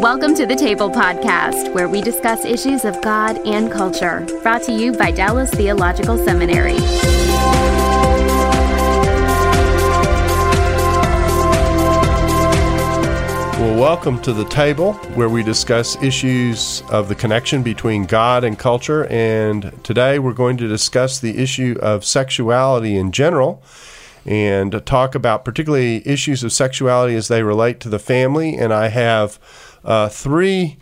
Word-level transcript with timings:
Welcome 0.00 0.34
to 0.36 0.46
the 0.46 0.56
Table 0.56 0.90
Podcast, 0.90 1.74
where 1.74 1.86
we 1.86 2.00
discuss 2.00 2.46
issues 2.46 2.86
of 2.86 3.02
God 3.02 3.36
and 3.46 3.70
culture. 3.70 4.26
Brought 4.42 4.62
to 4.62 4.72
you 4.72 4.92
by 4.92 5.10
Dallas 5.10 5.50
Theological 5.50 6.16
Seminary. 6.24 6.78
Well, 13.60 13.78
welcome 13.78 14.22
to 14.22 14.32
the 14.32 14.46
table 14.48 14.94
where 15.16 15.28
we 15.28 15.42
discuss 15.42 16.02
issues 16.02 16.82
of 16.88 17.10
the 17.10 17.14
connection 17.14 17.62
between 17.62 18.06
God 18.06 18.42
and 18.42 18.58
culture. 18.58 19.04
And 19.08 19.84
today 19.84 20.18
we're 20.18 20.32
going 20.32 20.56
to 20.56 20.66
discuss 20.66 21.18
the 21.18 21.36
issue 21.36 21.76
of 21.82 22.06
sexuality 22.06 22.96
in 22.96 23.12
general 23.12 23.62
and 24.24 24.80
talk 24.86 25.14
about 25.14 25.44
particularly 25.44 26.06
issues 26.08 26.42
of 26.42 26.52
sexuality 26.52 27.14
as 27.16 27.28
they 27.28 27.42
relate 27.42 27.80
to 27.80 27.90
the 27.90 27.98
family. 27.98 28.56
And 28.56 28.72
I 28.72 28.88
have 28.88 29.38
uh, 29.84 30.08
three 30.08 30.76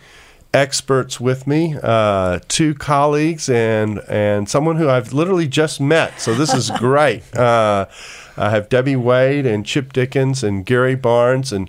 experts 0.55 1.21
with 1.21 1.47
me, 1.47 1.77
uh, 1.83 2.41
two 2.49 2.75
colleagues, 2.75 3.49
and 3.49 4.01
and 4.09 4.49
someone 4.49 4.77
who 4.77 4.89
I've 4.89 5.13
literally 5.13 5.47
just 5.47 5.81
met. 5.81 6.21
So 6.21 6.35
this 6.35 6.55
is 6.55 6.71
great. 6.79 7.35
Uh, 7.37 7.87
I 8.37 8.51
have 8.51 8.69
Debbie 8.69 8.97
Wade 8.97 9.47
and 9.47 9.67
Chip 9.67 9.93
Dickens 9.93 10.45
and 10.45 10.65
Gary 10.65 10.95
Barnes 10.95 11.53
and 11.53 11.69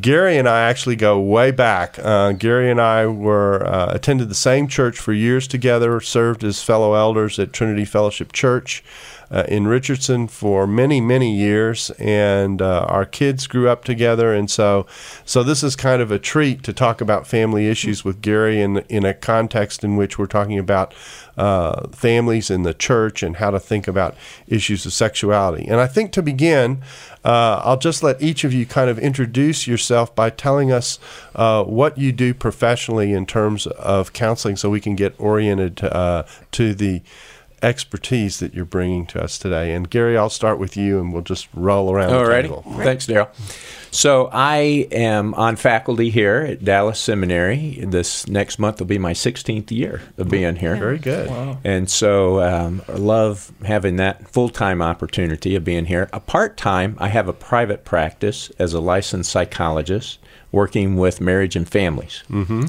Gary 0.00 0.36
and 0.36 0.48
I 0.48 0.62
actually 0.68 0.96
go 0.96 1.20
way 1.20 1.52
back. 1.52 1.96
Uh, 1.98 2.32
Gary 2.32 2.70
and 2.70 2.80
I 2.80 3.06
were 3.06 3.64
uh, 3.64 3.92
attended 3.94 4.28
the 4.28 4.34
same 4.34 4.66
church 4.66 4.98
for 4.98 5.12
years 5.12 5.46
together, 5.46 6.00
served 6.00 6.42
as 6.42 6.62
fellow 6.62 6.94
elders 6.94 7.38
at 7.38 7.52
Trinity 7.52 7.84
Fellowship 7.84 8.32
Church 8.32 8.82
uh, 9.30 9.44
in 9.48 9.66
Richardson 9.66 10.28
for 10.28 10.66
many, 10.66 11.00
many 11.00 11.34
years, 11.36 11.90
and 11.98 12.62
uh, 12.62 12.86
our 12.88 13.04
kids 13.04 13.46
grew 13.46 13.68
up 13.68 13.84
together, 13.84 14.32
and 14.32 14.50
so, 14.50 14.86
so 15.24 15.42
this 15.42 15.62
is 15.62 15.76
kind 15.76 16.00
of 16.00 16.10
a 16.10 16.18
treat 16.18 16.62
to 16.62 16.72
talk 16.72 17.00
about 17.00 17.26
family 17.26 17.68
issues 17.68 18.04
with 18.04 18.22
Gary 18.22 18.60
in 18.60 18.78
in 18.88 19.04
a 19.04 19.14
context 19.14 19.84
in 19.84 19.96
which 19.96 20.18
we're 20.18 20.26
talking 20.26 20.58
about 20.58 20.94
uh, 21.36 21.86
families 21.88 22.50
in 22.50 22.62
the 22.62 22.74
church 22.74 23.22
and 23.22 23.36
how 23.36 23.50
to 23.50 23.60
think 23.60 23.86
about 23.86 24.16
issues 24.46 24.84
of 24.86 24.92
sexuality. 24.92 25.66
And 25.68 25.80
I 25.80 25.86
think 25.86 26.10
to 26.12 26.22
begin, 26.22 26.82
uh, 27.24 27.60
I'll 27.64 27.78
just 27.78 28.02
let 28.02 28.20
each 28.20 28.44
of 28.44 28.52
you 28.52 28.66
kind 28.66 28.90
of 28.90 28.98
introduce 28.98 29.66
yourself 29.66 30.14
by 30.14 30.30
telling 30.30 30.72
us 30.72 30.98
uh, 31.34 31.62
what 31.64 31.96
you 31.96 32.12
do 32.12 32.34
professionally 32.34 33.12
in 33.12 33.26
terms 33.26 33.66
of 33.66 34.12
counseling, 34.12 34.56
so 34.56 34.70
we 34.70 34.80
can 34.80 34.96
get 34.96 35.14
oriented 35.18 35.84
uh, 35.84 36.24
to 36.52 36.74
the 36.74 37.02
expertise 37.62 38.38
that 38.40 38.54
you're 38.54 38.64
bringing 38.64 39.06
to 39.06 39.22
us 39.22 39.38
today. 39.38 39.72
And 39.72 39.88
Gary, 39.88 40.16
I'll 40.16 40.30
start 40.30 40.58
with 40.58 40.76
you, 40.76 41.00
and 41.00 41.12
we'll 41.12 41.22
just 41.22 41.48
roll 41.54 41.92
around. 41.92 42.10
Alrighty, 42.10 42.84
thanks, 42.84 43.06
Daryl. 43.06 43.28
So 43.90 44.28
I 44.32 44.86
am 44.92 45.34
on 45.34 45.56
faculty 45.56 46.10
here 46.10 46.46
at 46.48 46.64
Dallas 46.64 47.00
Seminary. 47.00 47.82
This 47.86 48.28
next 48.28 48.58
month 48.58 48.80
will 48.80 48.86
be 48.86 48.98
my 48.98 49.12
16th 49.12 49.70
year 49.70 50.02
of 50.18 50.28
being 50.28 50.56
here. 50.56 50.76
Very 50.76 50.98
good. 50.98 51.30
Wow. 51.30 51.58
And 51.64 51.88
so 51.90 52.42
um, 52.42 52.82
I 52.88 52.92
love 52.92 53.50
having 53.64 53.96
that 53.96 54.28
full 54.28 54.50
time 54.50 54.82
opportunity 54.82 55.54
of 55.54 55.64
being 55.64 55.86
here. 55.86 56.08
A 56.12 56.20
part 56.20 56.56
time, 56.56 56.96
I 56.98 57.08
have 57.08 57.28
a 57.28 57.32
private 57.32 57.84
practice 57.84 58.50
as 58.58 58.74
a 58.74 58.80
licensed 58.80 59.30
psychologist 59.30 60.18
working 60.52 60.96
with 60.96 61.20
marriage 61.20 61.56
and 61.56 61.68
families. 61.68 62.22
Mm-hmm. 62.30 62.62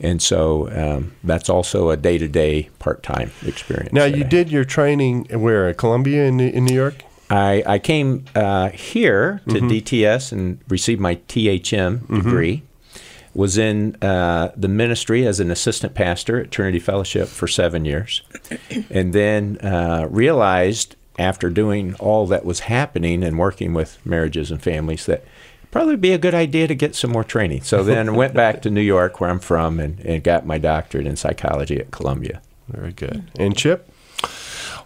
And 0.00 0.20
so 0.20 0.68
um, 0.70 1.12
that's 1.24 1.48
also 1.48 1.90
a 1.90 1.96
day 1.96 2.18
to 2.18 2.28
day 2.28 2.70
part 2.78 3.02
time 3.02 3.32
experience. 3.46 3.92
Now, 3.92 4.04
you 4.04 4.24
did 4.24 4.50
your 4.50 4.64
training 4.64 5.26
where? 5.30 5.68
At 5.68 5.78
Columbia 5.78 6.26
in, 6.26 6.40
in 6.40 6.64
New 6.64 6.74
York? 6.74 6.94
I, 7.30 7.62
I 7.66 7.78
came 7.78 8.26
uh, 8.34 8.68
here 8.70 9.40
to 9.48 9.54
mm-hmm. 9.54 9.68
DTS 9.68 10.32
and 10.32 10.58
received 10.68 11.00
my 11.00 11.16
THM 11.16 11.98
mm-hmm. 11.98 12.16
degree. 12.16 12.62
Was 13.34 13.56
in 13.56 13.96
uh, 14.02 14.52
the 14.54 14.68
ministry 14.68 15.26
as 15.26 15.40
an 15.40 15.50
assistant 15.50 15.94
pastor 15.94 16.38
at 16.38 16.50
Trinity 16.50 16.78
Fellowship 16.78 17.28
for 17.28 17.48
seven 17.48 17.86
years, 17.86 18.20
and 18.90 19.14
then 19.14 19.56
uh, 19.62 20.06
realized 20.10 20.96
after 21.18 21.48
doing 21.48 21.94
all 21.94 22.26
that 22.26 22.44
was 22.44 22.60
happening 22.60 23.22
and 23.24 23.38
working 23.38 23.72
with 23.72 24.04
marriages 24.04 24.50
and 24.50 24.62
families 24.62 25.06
that 25.06 25.24
probably 25.72 25.96
be 25.96 26.12
a 26.12 26.18
good 26.18 26.34
idea 26.34 26.68
to 26.68 26.74
get 26.76 26.94
some 26.94 27.10
more 27.10 27.24
training. 27.24 27.62
So 27.62 27.82
then 27.82 28.14
went 28.22 28.34
back 28.34 28.62
to 28.62 28.70
New 28.70 28.80
York, 28.80 29.20
where 29.20 29.28
I'm 29.28 29.40
from, 29.40 29.80
and, 29.80 29.98
and 30.00 30.22
got 30.22 30.46
my 30.46 30.58
doctorate 30.58 31.08
in 31.08 31.16
psychology 31.16 31.80
at 31.80 31.90
Columbia. 31.90 32.40
Very 32.68 32.92
good. 32.92 33.24
And 33.36 33.56
Chip? 33.56 33.92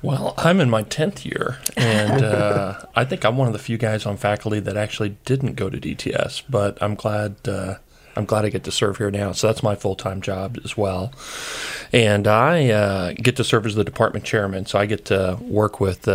Well, 0.00 0.34
I'm 0.38 0.60
in 0.60 0.70
my 0.70 0.84
10th 0.84 1.24
year, 1.24 1.58
and 1.76 2.24
uh, 2.24 2.80
I 2.94 3.04
think 3.04 3.24
I'm 3.24 3.36
one 3.36 3.48
of 3.48 3.52
the 3.52 3.58
few 3.58 3.76
guys 3.76 4.06
on 4.06 4.16
faculty 4.16 4.60
that 4.60 4.76
actually 4.76 5.16
didn't 5.26 5.54
go 5.54 5.68
to 5.68 5.78
DTS, 5.78 6.44
but 6.48 6.80
I'm 6.82 6.94
glad. 6.94 7.36
Uh, 7.46 7.76
I'm 8.14 8.24
glad 8.24 8.46
I 8.46 8.48
get 8.48 8.64
to 8.64 8.72
serve 8.72 8.96
here 8.96 9.10
now. 9.10 9.32
So 9.32 9.46
that's 9.46 9.62
my 9.62 9.74
full 9.74 9.94
time 9.94 10.22
job 10.22 10.56
as 10.64 10.74
well. 10.74 11.12
And 11.92 12.26
I 12.26 12.70
uh, 12.70 13.12
get 13.12 13.36
to 13.36 13.44
serve 13.44 13.66
as 13.66 13.74
the 13.74 13.84
department 13.84 14.24
chairman. 14.24 14.64
So 14.64 14.78
I 14.78 14.86
get 14.86 15.04
to 15.06 15.38
work 15.42 15.80
with 15.80 16.08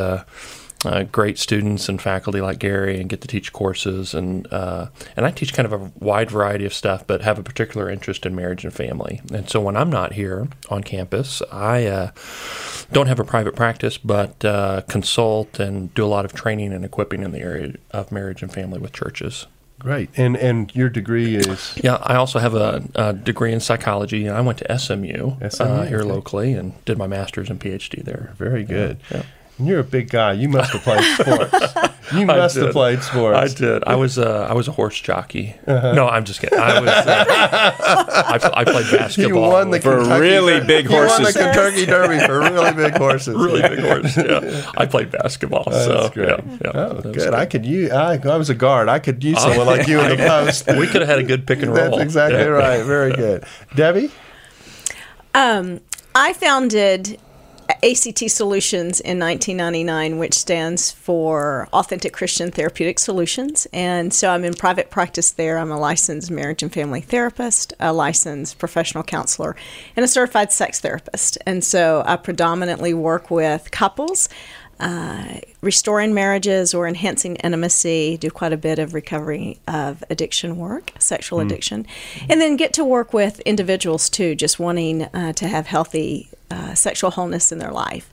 uh, 0.85 1.03
great 1.03 1.37
students 1.37 1.87
and 1.89 2.01
faculty 2.01 2.41
like 2.41 2.59
Gary 2.59 2.99
and 2.99 3.09
get 3.09 3.21
to 3.21 3.27
teach 3.27 3.53
courses 3.53 4.13
and 4.13 4.51
uh, 4.51 4.87
and 5.15 5.25
I 5.25 5.31
teach 5.31 5.53
kind 5.53 5.71
of 5.71 5.73
a 5.73 5.91
wide 5.99 6.31
variety 6.31 6.65
of 6.65 6.73
stuff, 6.73 7.05
but 7.05 7.21
have 7.21 7.37
a 7.37 7.43
particular 7.43 7.89
interest 7.89 8.25
in 8.25 8.35
marriage 8.35 8.63
and 8.63 8.73
family. 8.73 9.21
And 9.31 9.49
so 9.49 9.61
when 9.61 9.75
I'm 9.77 9.89
not 9.89 10.13
here 10.13 10.47
on 10.69 10.83
campus, 10.83 11.41
I 11.51 11.85
uh, 11.85 12.11
don't 12.91 13.07
have 13.07 13.19
a 13.19 13.23
private 13.23 13.55
practice, 13.55 13.97
but 13.97 14.43
uh, 14.43 14.81
consult 14.89 15.59
and 15.59 15.93
do 15.93 16.03
a 16.03 16.07
lot 16.07 16.25
of 16.25 16.33
training 16.33 16.73
and 16.73 16.83
equipping 16.83 17.21
in 17.21 17.31
the 17.31 17.39
area 17.39 17.75
of 17.91 18.11
marriage 18.11 18.41
and 18.41 18.51
family 18.51 18.79
with 18.79 18.93
churches. 18.93 19.45
Great, 19.77 20.09
and 20.15 20.37
and 20.37 20.75
your 20.75 20.89
degree 20.89 21.35
is 21.35 21.73
yeah. 21.83 21.97
I 22.03 22.15
also 22.15 22.37
have 22.37 22.53
a, 22.53 22.83
a 22.93 23.13
degree 23.13 23.51
in 23.51 23.59
psychology, 23.59 24.27
and 24.27 24.37
I 24.37 24.41
went 24.41 24.59
to 24.59 24.77
SMU, 24.77 25.37
SMU 25.49 25.63
uh, 25.63 25.85
here 25.87 26.01
okay. 26.01 26.07
locally 26.07 26.53
and 26.53 26.73
did 26.85 26.99
my 26.99 27.07
master's 27.07 27.49
and 27.49 27.59
PhD 27.59 28.03
there. 28.03 28.31
Very 28.37 28.63
good. 28.63 28.99
Yeah, 29.09 29.17
yeah. 29.17 29.23
You're 29.59 29.79
a 29.79 29.83
big 29.83 30.09
guy. 30.09 30.33
You 30.33 30.49
must 30.49 30.71
have 30.73 30.81
played 30.81 31.03
sports. 31.03 31.91
You 32.13 32.25
must 32.25 32.57
have 32.57 32.71
played 32.71 33.01
sports. 33.03 33.37
I 33.37 33.47
did. 33.55 33.83
I 33.85 33.95
was 33.95 34.17
uh, 34.17 34.47
I 34.49 34.53
was 34.53 34.67
a 34.67 34.71
horse 34.71 34.99
jockey. 34.99 35.55
Uh-huh. 35.65 35.93
No, 35.93 36.07
I'm 36.07 36.25
just 36.25 36.41
kidding. 36.41 36.59
I 36.59 36.79
was. 36.79 36.89
Uh, 36.89 37.25
I, 37.77 38.39
I, 38.53 38.63
played 38.65 38.91
basketball. 38.91 39.27
You 39.27 39.35
won 39.35 39.69
the 39.69 39.79
for 39.79 39.99
Kentucky 39.99 40.21
really 40.21 40.59
Der- 40.59 40.65
big 40.65 40.87
horses. 40.87 41.19
You 41.19 41.23
won 41.23 41.33
the 41.33 41.39
Kentucky 41.39 41.85
Derby 41.85 42.25
for 42.25 42.39
really 42.39 42.73
big 42.73 42.93
horses. 42.97 43.35
really 43.35 43.61
big 43.61 43.79
horses. 43.79 44.17
Yeah, 44.17 44.71
I 44.77 44.85
played 44.85 45.11
basketball. 45.11 45.63
Oh, 45.67 45.71
so 45.71 46.09
great. 46.09 46.29
Yeah, 46.29 46.57
yeah, 46.63 46.71
oh, 46.73 47.01
good. 47.01 47.15
good. 47.15 47.33
I 47.33 47.45
could 47.45 47.65
use. 47.65 47.91
I, 47.91 48.15
I, 48.15 48.37
was 48.37 48.49
a 48.49 48.55
guard. 48.55 48.89
I 48.89 48.99
could 48.99 49.23
use 49.23 49.41
someone 49.41 49.67
like 49.67 49.87
you 49.87 50.01
in 50.01 50.09
the 50.09 50.17
post. 50.27 50.67
We 50.67 50.87
could 50.87 51.01
have 51.01 51.09
had 51.09 51.19
a 51.19 51.23
good 51.23 51.47
pick 51.47 51.61
and 51.61 51.73
roll. 51.73 51.91
That's 51.91 52.03
exactly 52.03 52.39
yeah. 52.39 52.45
right. 52.45 52.83
Very 52.83 53.13
good, 53.13 53.45
Debbie. 53.75 54.11
Um, 55.33 55.79
I 56.13 56.33
founded 56.33 57.19
ACT 57.83 58.29
Solutions 58.29 58.99
in 58.99 59.17
1999, 59.17 60.19
which 60.19 60.37
stands 60.37 60.91
for 60.91 61.67
Authentic 61.73 62.13
Christian 62.13 62.51
Therapeutic 62.51 62.99
Solutions. 62.99 63.65
And 63.73 64.13
so 64.13 64.29
I'm 64.29 64.43
in 64.43 64.53
private 64.53 64.91
practice 64.91 65.31
there. 65.31 65.57
I'm 65.57 65.71
a 65.71 65.79
licensed 65.79 66.29
marriage 66.29 66.61
and 66.61 66.71
family 66.71 67.01
therapist, 67.01 67.73
a 67.79 67.91
licensed 67.91 68.59
professional 68.59 69.03
counselor, 69.03 69.55
and 69.95 70.03
a 70.03 70.07
certified 70.07 70.51
sex 70.51 70.79
therapist. 70.79 71.39
And 71.47 71.63
so 71.63 72.03
I 72.05 72.17
predominantly 72.17 72.93
work 72.93 73.31
with 73.31 73.71
couples. 73.71 74.29
Uh, 74.81 75.39
restoring 75.61 76.11
marriages 76.11 76.73
or 76.73 76.87
enhancing 76.87 77.35
intimacy, 77.35 78.17
do 78.17 78.31
quite 78.31 78.51
a 78.51 78.57
bit 78.57 78.79
of 78.79 78.95
recovery 78.95 79.59
of 79.67 80.03
addiction 80.09 80.57
work, 80.57 80.91
sexual 80.97 81.37
mm. 81.37 81.45
addiction, 81.45 81.85
and 82.27 82.41
then 82.41 82.55
get 82.55 82.73
to 82.73 82.83
work 82.83 83.13
with 83.13 83.39
individuals 83.41 84.09
too, 84.09 84.33
just 84.33 84.59
wanting 84.59 85.03
uh, 85.03 85.33
to 85.33 85.47
have 85.47 85.67
healthy 85.67 86.27
uh, 86.49 86.73
sexual 86.73 87.11
wholeness 87.11 87.51
in 87.51 87.59
their 87.59 87.71
life. 87.71 88.11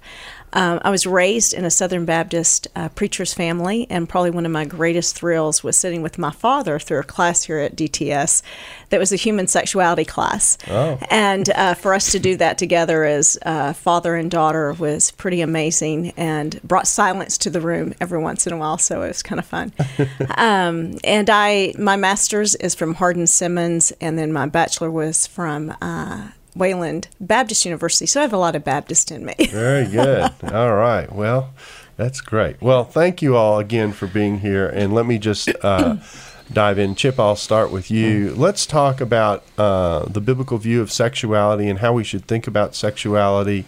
Um, 0.53 0.81
I 0.83 0.91
was 0.91 1.07
raised 1.07 1.53
in 1.53 1.65
a 1.65 1.71
Southern 1.71 2.05
Baptist 2.05 2.69
uh, 2.75 2.89
preacher's 2.91 3.35
family, 3.35 3.87
and 3.91 4.09
probably 4.09 4.31
one 4.31 4.47
of 4.47 4.53
my 4.53 4.65
greatest 4.65 5.17
thrills 5.17 5.63
was 5.63 5.77
sitting 5.77 6.03
with 6.03 6.19
my 6.19 6.31
father 6.31 6.79
through 6.79 7.01
a 7.01 7.05
class 7.05 7.45
here 7.45 7.59
at 7.59 7.77
DTS 7.77 8.43
that 8.91 8.99
was 8.99 9.13
a 9.13 9.17
human 9.17 9.47
sexuality 9.47 10.05
class. 10.05 10.57
Oh. 10.69 10.99
And 11.11 11.51
uh, 11.51 11.75
for 11.75 11.95
us 11.95 12.13
to 12.13 12.19
do 12.19 12.37
that 12.37 12.59
together 12.59 13.05
as 13.05 13.39
uh, 13.43 13.73
father 13.73 14.17
and 14.17 14.31
daughter 14.31 14.73
was 14.73 15.11
pretty 15.13 15.41
amazing 15.41 16.13
and 16.17 16.61
brought 16.63 16.87
silence 16.87 17.39
to 17.39 17.51
the 17.51 17.61
room 17.61 17.95
every 18.01 18.19
once 18.19 18.47
in 18.47 18.53
a 18.53 18.57
while, 18.57 18.79
so 18.79 19.03
it 19.03 19.09
was 19.09 19.23
kind 19.23 19.39
of 19.39 19.47
fun. 19.47 19.73
um, 20.37 20.99
and 21.05 21.29
I, 21.31 21.75
my 21.79 21.97
master's 21.97 22.55
is 22.57 22.75
from 22.75 22.95
Hardin 22.95 23.27
Simmons, 23.27 23.93
and 24.01 24.19
then 24.19 24.33
my 24.33 24.47
bachelor 24.47 24.91
was 24.91 25.27
from 25.27 25.75
uh, 25.83 26.29
Wayland 26.59 27.09
Baptist 27.21 27.65
University, 27.65 28.07
so 28.07 28.21
I 28.21 28.23
have 28.23 28.33
a 28.33 28.39
lot 28.39 28.57
of 28.57 28.65
Baptist 28.65 29.11
in 29.11 29.25
me. 29.25 29.35
Very 29.51 29.87
good. 29.87 30.31
all 30.53 30.75
right. 30.75 31.11
Well, 31.13 31.55
that's 31.97 32.21
great. 32.21 32.61
Well, 32.61 32.85
thank 32.85 33.23
you 33.23 33.37
all 33.37 33.59
again 33.59 33.93
for 33.93 34.07
being 34.07 34.41
here. 34.41 34.69
And 34.69 34.93
let 34.93 35.07
me 35.07 35.19
just 35.19 35.49
uh, 35.63 35.97
dive 36.53 36.79
in. 36.79 36.95
Chip, 36.95 37.19
I'll 37.19 37.37
start 37.37 37.71
with 37.71 37.91
you. 37.91 38.35
Let's 38.35 38.67
talk 38.67 39.01
about 39.01 39.45
uh, 39.57 40.07
the 40.07 40.21
biblical 40.21 40.59
view 40.59 40.81
of 40.81 40.93
sexuality 40.93 41.69
and 41.69 41.79
how 41.79 41.93
we 41.93 42.05
should 42.05 42.27
think 42.27 42.47
about 42.47 42.75
sexuality, 42.75 43.65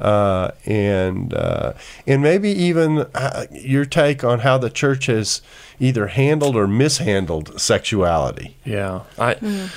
uh, 0.00 0.52
and 0.64 1.34
uh, 1.34 1.74
and 2.06 2.22
maybe 2.22 2.50
even 2.50 3.06
uh, 3.14 3.46
your 3.50 3.84
take 3.84 4.24
on 4.24 4.40
how 4.40 4.58
the 4.58 4.70
church 4.70 5.06
has 5.06 5.42
either 5.78 6.06
handled 6.08 6.56
or 6.56 6.66
mishandled 6.66 7.60
sexuality. 7.60 8.56
Yeah, 8.64 9.02
I. 9.18 9.34
Mm 9.34 9.70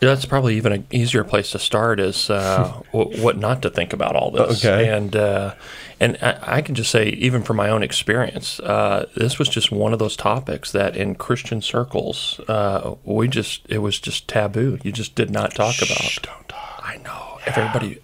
That's 0.00 0.24
probably 0.24 0.56
even 0.56 0.72
an 0.72 0.86
easier 0.90 1.24
place 1.24 1.50
to 1.52 1.58
start 1.58 2.00
is 2.00 2.30
uh, 2.30 2.80
w- 2.92 3.22
what 3.22 3.36
not 3.36 3.62
to 3.62 3.70
think 3.70 3.92
about 3.92 4.16
all 4.16 4.30
this. 4.30 4.64
Okay. 4.64 4.88
And 4.88 5.14
uh, 5.14 5.54
and 6.00 6.16
I, 6.22 6.38
I 6.58 6.62
can 6.62 6.74
just 6.74 6.90
say, 6.90 7.08
even 7.10 7.42
from 7.42 7.58
my 7.58 7.68
own 7.68 7.82
experience, 7.82 8.58
uh, 8.60 9.06
this 9.14 9.38
was 9.38 9.48
just 9.48 9.70
one 9.70 9.92
of 9.92 9.98
those 9.98 10.16
topics 10.16 10.72
that 10.72 10.96
in 10.96 11.14
Christian 11.14 11.60
circles, 11.60 12.40
uh, 12.48 12.94
we 13.04 13.28
just 13.28 13.66
it 13.68 13.78
was 13.78 14.00
just 14.00 14.26
taboo. 14.26 14.78
You 14.82 14.92
just 14.92 15.14
did 15.14 15.30
not 15.30 15.54
talk 15.54 15.76
about. 15.82 16.18
Don't 16.22 16.48
talk. 16.48 16.80
I 16.82 16.96
know. 16.98 17.38
Everybody, 17.46 17.98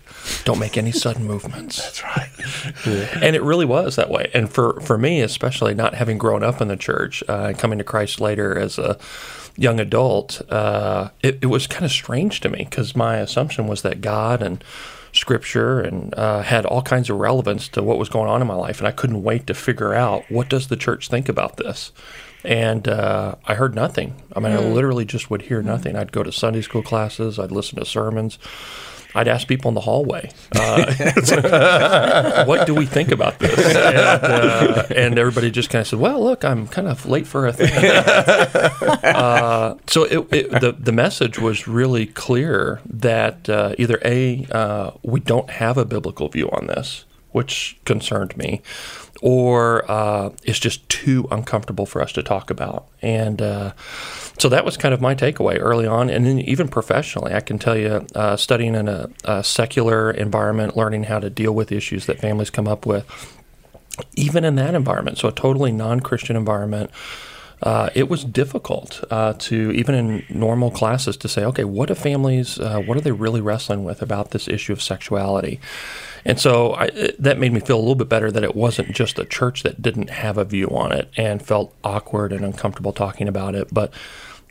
don't 0.44 0.58
make 0.58 0.76
any 0.76 0.92
sudden 0.92 1.24
movements. 1.24 1.82
That's 1.82 2.02
right. 2.02 3.16
and 3.22 3.36
it 3.36 3.42
really 3.42 3.66
was 3.66 3.96
that 3.96 4.10
way. 4.10 4.30
And 4.34 4.50
for 4.50 4.80
for 4.80 4.98
me, 4.98 5.20
especially 5.20 5.74
not 5.74 5.94
having 5.94 6.18
grown 6.18 6.42
up 6.42 6.60
in 6.60 6.68
the 6.68 6.76
church, 6.76 7.22
uh, 7.28 7.52
coming 7.56 7.78
to 7.78 7.84
Christ 7.84 8.20
later 8.20 8.58
as 8.58 8.78
a 8.78 8.98
young 9.56 9.80
adult, 9.80 10.42
uh, 10.50 11.10
it, 11.22 11.38
it 11.42 11.46
was 11.46 11.66
kind 11.66 11.84
of 11.84 11.90
strange 11.90 12.40
to 12.40 12.48
me 12.48 12.58
because 12.58 12.94
my 12.94 13.16
assumption 13.16 13.66
was 13.66 13.82
that 13.82 14.00
God 14.00 14.42
and 14.42 14.62
Scripture 15.12 15.80
and 15.80 16.14
uh, 16.14 16.42
had 16.42 16.66
all 16.66 16.82
kinds 16.82 17.08
of 17.10 17.16
relevance 17.16 17.68
to 17.68 17.82
what 17.82 17.98
was 17.98 18.08
going 18.08 18.28
on 18.28 18.42
in 18.42 18.46
my 18.46 18.54
life, 18.54 18.78
and 18.78 18.86
I 18.86 18.92
couldn't 18.92 19.22
wait 19.22 19.46
to 19.46 19.54
figure 19.54 19.94
out 19.94 20.24
what 20.30 20.48
does 20.48 20.68
the 20.68 20.76
church 20.76 21.08
think 21.08 21.28
about 21.28 21.56
this. 21.56 21.92
And 22.44 22.86
uh, 22.86 23.34
I 23.44 23.54
heard 23.54 23.74
nothing. 23.74 24.14
I 24.34 24.40
mean, 24.40 24.52
I 24.52 24.58
literally 24.58 25.04
just 25.04 25.30
would 25.30 25.42
hear 25.42 25.62
nothing. 25.62 25.96
I'd 25.96 26.12
go 26.12 26.22
to 26.22 26.30
Sunday 26.30 26.60
school 26.60 26.82
classes. 26.82 27.40
I'd 27.40 27.50
listen 27.50 27.78
to 27.80 27.84
sermons. 27.84 28.38
I'd 29.16 29.28
ask 29.28 29.48
people 29.48 29.70
in 29.70 29.74
the 29.74 29.80
hallway, 29.80 30.30
uh, 30.54 32.44
what 32.44 32.66
do 32.66 32.74
we 32.74 32.84
think 32.84 33.10
about 33.10 33.38
this? 33.38 33.58
And, 33.58 33.96
uh, 33.96 34.86
and 34.94 35.18
everybody 35.18 35.50
just 35.50 35.70
kind 35.70 35.80
of 35.80 35.88
said, 35.88 35.98
well, 35.98 36.22
look, 36.22 36.44
I'm 36.44 36.68
kind 36.68 36.86
of 36.86 37.06
late 37.06 37.26
for 37.26 37.46
a 37.46 37.52
thing. 37.52 37.72
uh, 39.04 39.76
so 39.86 40.04
it, 40.04 40.18
it, 40.32 40.60
the, 40.60 40.76
the 40.78 40.92
message 40.92 41.38
was 41.38 41.66
really 41.66 42.04
clear 42.04 42.82
that 42.84 43.48
uh, 43.48 43.74
either 43.78 43.98
A, 44.04 44.46
uh, 44.50 44.90
we 45.02 45.20
don't 45.20 45.48
have 45.48 45.78
a 45.78 45.86
biblical 45.86 46.28
view 46.28 46.50
on 46.50 46.66
this, 46.66 47.06
which 47.32 47.78
concerned 47.86 48.36
me, 48.36 48.60
or 49.22 49.90
uh, 49.90 50.30
it's 50.44 50.58
just 50.58 50.86
too 50.88 51.26
uncomfortable 51.30 51.86
for 51.86 52.02
us 52.02 52.12
to 52.12 52.22
talk 52.22 52.50
about. 52.50 52.86
And 53.02 53.40
uh, 53.40 53.72
so 54.38 54.48
that 54.48 54.64
was 54.64 54.76
kind 54.76 54.92
of 54.92 55.00
my 55.00 55.14
takeaway 55.14 55.58
early 55.58 55.86
on. 55.86 56.10
And 56.10 56.26
then 56.26 56.40
even 56.40 56.68
professionally, 56.68 57.32
I 57.32 57.40
can 57.40 57.58
tell 57.58 57.76
you, 57.76 58.06
uh, 58.14 58.36
studying 58.36 58.74
in 58.74 58.88
a, 58.88 59.08
a 59.24 59.42
secular 59.42 60.10
environment, 60.10 60.76
learning 60.76 61.04
how 61.04 61.18
to 61.20 61.30
deal 61.30 61.52
with 61.52 61.72
issues 61.72 62.06
that 62.06 62.20
families 62.20 62.50
come 62.50 62.68
up 62.68 62.84
with, 62.84 63.06
even 64.14 64.44
in 64.44 64.56
that 64.56 64.74
environment, 64.74 65.18
so 65.18 65.28
a 65.28 65.32
totally 65.32 65.72
non 65.72 66.00
Christian 66.00 66.36
environment. 66.36 66.90
Uh, 67.62 67.88
it 67.94 68.10
was 68.10 68.22
difficult 68.22 69.02
uh, 69.10 69.32
to 69.38 69.72
even 69.72 69.94
in 69.94 70.24
normal 70.28 70.70
classes 70.70 71.16
to 71.16 71.26
say, 71.26 71.42
okay, 71.42 71.64
what 71.64 71.88
do 71.88 71.94
families, 71.94 72.60
uh, 72.60 72.80
what 72.80 72.98
are 72.98 73.00
they 73.00 73.12
really 73.12 73.40
wrestling 73.40 73.82
with 73.82 74.02
about 74.02 74.32
this 74.32 74.46
issue 74.46 74.74
of 74.74 74.82
sexuality? 74.82 75.58
And 76.26 76.40
so 76.40 76.74
I, 76.74 76.90
that 77.20 77.38
made 77.38 77.52
me 77.52 77.60
feel 77.60 77.76
a 77.76 77.78
little 77.78 77.94
bit 77.94 78.08
better 78.08 78.32
that 78.32 78.42
it 78.42 78.56
wasn't 78.56 78.92
just 78.92 79.18
a 79.18 79.24
church 79.24 79.62
that 79.62 79.80
didn't 79.80 80.10
have 80.10 80.36
a 80.36 80.44
view 80.44 80.66
on 80.70 80.90
it 80.90 81.08
and 81.16 81.40
felt 81.40 81.72
awkward 81.84 82.32
and 82.32 82.44
uncomfortable 82.44 82.92
talking 82.92 83.28
about 83.28 83.54
it, 83.54 83.68
but 83.72 83.94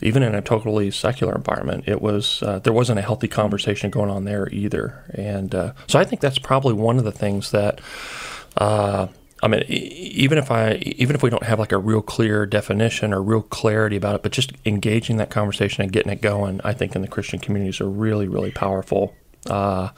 even 0.01 0.23
in 0.23 0.33
a 0.33 0.41
totally 0.41 0.89
secular 0.91 1.35
environment, 1.35 1.83
it 1.85 2.01
was 2.01 2.41
uh, 2.43 2.59
there 2.59 2.73
wasn't 2.73 2.99
a 2.99 3.01
healthy 3.01 3.27
conversation 3.27 3.89
going 3.89 4.09
on 4.09 4.23
there 4.23 4.47
either. 4.51 5.03
And 5.13 5.53
uh, 5.53 5.73
so 5.87 5.99
I 5.99 6.05
think 6.05 6.21
that's 6.21 6.39
probably 6.39 6.73
one 6.73 6.97
of 6.97 7.03
the 7.03 7.11
things 7.11 7.51
that. 7.51 7.81
Uh, 8.57 9.07
I 9.43 9.47
mean, 9.47 9.63
even 9.67 10.37
if 10.37 10.49
I, 10.49 10.75
even 10.75 11.15
if 11.15 11.21
we 11.21 11.29
don't 11.29 11.43
have 11.43 11.59
like 11.59 11.73
a 11.73 11.77
real 11.77 12.01
clear 12.01 12.45
definition 12.45 13.13
or 13.13 13.21
real 13.21 13.41
clarity 13.43 13.97
about 13.97 14.15
it, 14.15 14.23
but 14.23 14.31
just 14.31 14.53
engaging 14.65 15.17
that 15.17 15.29
conversation 15.29 15.83
and 15.83 15.91
getting 15.91 16.11
it 16.11 16.21
going, 16.21 16.61
I 16.63 16.73
think 16.73 16.95
in 16.95 17.01
the 17.01 17.07
Christian 17.07 17.39
community 17.39 17.69
is 17.69 17.81
a 17.81 17.85
really, 17.85 18.27
really 18.27 18.51
powerful 18.51 19.13
uh, 19.47 19.89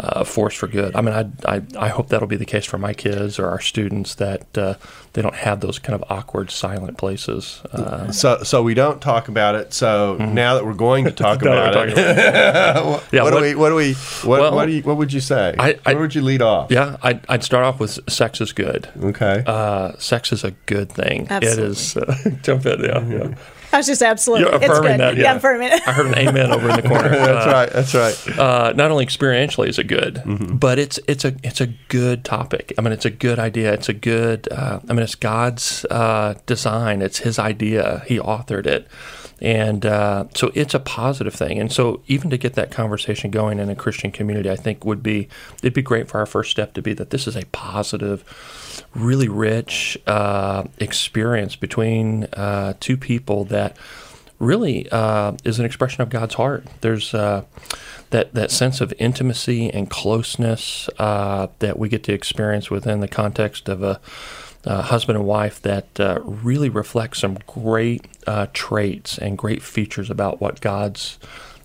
uh, 0.00 0.22
force 0.24 0.54
for 0.54 0.66
good. 0.68 0.94
I 0.94 1.00
mean, 1.00 1.14
I, 1.14 1.56
I, 1.56 1.62
I 1.78 1.88
hope 1.88 2.08
that'll 2.08 2.28
be 2.28 2.36
the 2.36 2.44
case 2.46 2.64
for 2.64 2.78
my 2.78 2.94
kids 2.94 3.38
or 3.38 3.46
our 3.48 3.60
students 3.60 4.14
that 4.16 4.56
uh, 4.56 4.74
they 5.14 5.22
don't 5.22 5.34
have 5.34 5.60
those 5.60 5.78
kind 5.80 6.00
of 6.00 6.08
awkward, 6.10 6.50
silent 6.50 6.98
places. 6.98 7.60
Uh, 7.72 8.12
So, 8.12 8.42
so 8.44 8.62
we 8.62 8.74
don't 8.74 9.00
talk 9.02 9.28
about 9.28 9.54
it. 9.56 9.74
So 9.74 10.16
now 10.18 10.54
that 10.54 10.64
we're 10.64 10.74
going 10.74 11.04
to 11.06 11.10
talk 11.24 11.42
Now 11.42 11.54
that 11.54 11.70
about 11.72 11.88
it, 11.88 12.84
what, 12.86 13.04
Yeah, 13.12 13.22
what 13.24 13.30
do 13.34 13.40
we? 13.40 13.54
What 13.56 13.68
do 13.70 13.74
we? 13.74 13.94
What, 13.94 14.40
Well, 14.40 14.54
what, 14.54 14.66
do 14.66 14.72
you, 14.72 14.82
what 14.82 14.96
would 14.98 15.12
you 15.12 15.20
say? 15.20 15.54
I- 15.58 15.78
I- 15.84 15.94
Where 15.94 16.02
would 16.02 16.14
you 16.14 16.22
lead 16.22 16.42
off? 16.42 16.70
yeah, 16.70 16.96
I'd, 17.02 17.20
I'd 17.28 17.42
start 17.42 17.64
off 17.64 17.80
with 17.80 17.98
sex 18.08 18.40
is 18.40 18.52
good. 18.52 18.88
Okay. 19.02 19.42
Uh, 19.46 19.92
sex 19.98 20.32
is 20.32 20.44
a 20.44 20.52
good 20.66 20.90
thing. 20.92 21.26
Absolutely. 21.28 21.64
It 21.64 21.70
is. 21.70 21.96
Uh, 21.96 22.14
jump 22.42 22.66
in, 22.66 22.80
yeah, 22.84 23.04
yeah. 23.08 23.34
I 23.72 23.76
was 23.78 23.86
just 23.86 24.02
absolutely. 24.02 24.46
You're 24.46 24.54
it's 24.56 24.64
affirming 24.64 24.92
good. 24.92 25.00
that, 25.00 25.16
yeah. 25.16 25.22
yeah. 25.24 25.30
I'm 25.32 25.36
affirming 25.36 25.68
it. 25.72 25.86
I 25.86 25.92
heard 25.92 26.06
an 26.06 26.14
amen 26.18 26.50
over 26.52 26.70
in 26.70 26.76
the 26.76 26.82
corner. 26.88 27.08
that's 27.10 27.46
Uh, 27.46 27.50
right. 27.52 27.70
That's 27.70 27.94
right. 27.94 28.38
uh, 28.38 28.72
not 28.74 28.90
only 28.90 29.04
experientially 29.04 29.68
is 29.68 29.78
it 29.78 29.84
good, 29.84 30.14
Mm-hmm. 30.24 30.56
but 30.56 30.78
it's 30.78 30.98
it's 31.06 31.24
a 31.24 31.34
it's 31.42 31.60
a 31.60 31.66
good 31.88 32.24
topic. 32.24 32.72
I 32.78 32.80
mean, 32.82 32.92
it's 32.92 33.04
a 33.04 33.10
good 33.10 33.38
idea. 33.38 33.72
It's 33.74 33.88
a 33.88 33.92
good. 33.94 34.48
Uh, 34.50 34.80
I 34.88 34.92
mean, 34.92 35.02
it's 35.02 35.14
God's 35.14 35.84
uh, 35.90 36.34
design. 36.46 37.02
It's 37.02 37.18
His 37.18 37.38
idea. 37.38 38.02
He 38.06 38.18
authored 38.18 38.66
it, 38.66 38.86
and 39.40 39.86
uh, 39.86 40.24
so 40.34 40.50
it's 40.54 40.74
a 40.74 40.80
positive 40.80 41.34
thing. 41.34 41.58
And 41.58 41.72
so, 41.72 42.02
even 42.06 42.30
to 42.30 42.38
get 42.38 42.54
that 42.54 42.70
conversation 42.70 43.30
going 43.30 43.58
in 43.58 43.68
a 43.68 43.76
Christian 43.76 44.10
community, 44.10 44.50
I 44.50 44.56
think 44.56 44.84
would 44.84 45.02
be 45.02 45.28
it'd 45.58 45.74
be 45.74 45.82
great 45.82 46.08
for 46.08 46.18
our 46.18 46.26
first 46.26 46.50
step 46.50 46.74
to 46.74 46.82
be 46.82 46.92
that 46.94 47.10
this 47.10 47.26
is 47.26 47.36
a 47.36 47.46
positive, 47.46 48.84
really 48.94 49.28
rich 49.28 49.96
uh, 50.06 50.64
experience 50.78 51.54
between 51.56 52.24
uh, 52.32 52.74
two 52.80 52.96
people 52.96 53.44
that 53.44 53.76
really 54.38 54.88
uh, 54.90 55.32
is 55.44 55.58
an 55.58 55.64
expression 55.64 56.02
of 56.02 56.10
God's 56.10 56.34
heart. 56.34 56.64
There's 56.80 57.14
uh, 57.14 57.44
that 58.10 58.34
that 58.34 58.50
sense 58.50 58.80
of 58.80 58.92
intimacy 58.98 59.70
and 59.70 59.88
closeness 59.88 60.88
uh, 60.98 61.48
that 61.60 61.78
we 61.78 61.88
get 61.88 62.02
to 62.04 62.12
experience 62.12 62.70
within 62.70 63.00
the 63.00 63.08
context 63.08 63.68
of 63.68 63.82
a, 63.82 64.00
uh 64.64 64.82
husband 64.82 65.16
and 65.18 65.26
wife 65.26 65.62
that 65.62 66.00
uh, 66.00 66.18
really 66.24 66.68
reflect 66.68 67.16
some 67.16 67.38
great 67.46 68.06
uh, 68.26 68.46
traits 68.52 69.18
and 69.18 69.38
great 69.38 69.62
features 69.62 70.10
about 70.10 70.40
what 70.40 70.60
God's 70.60 71.18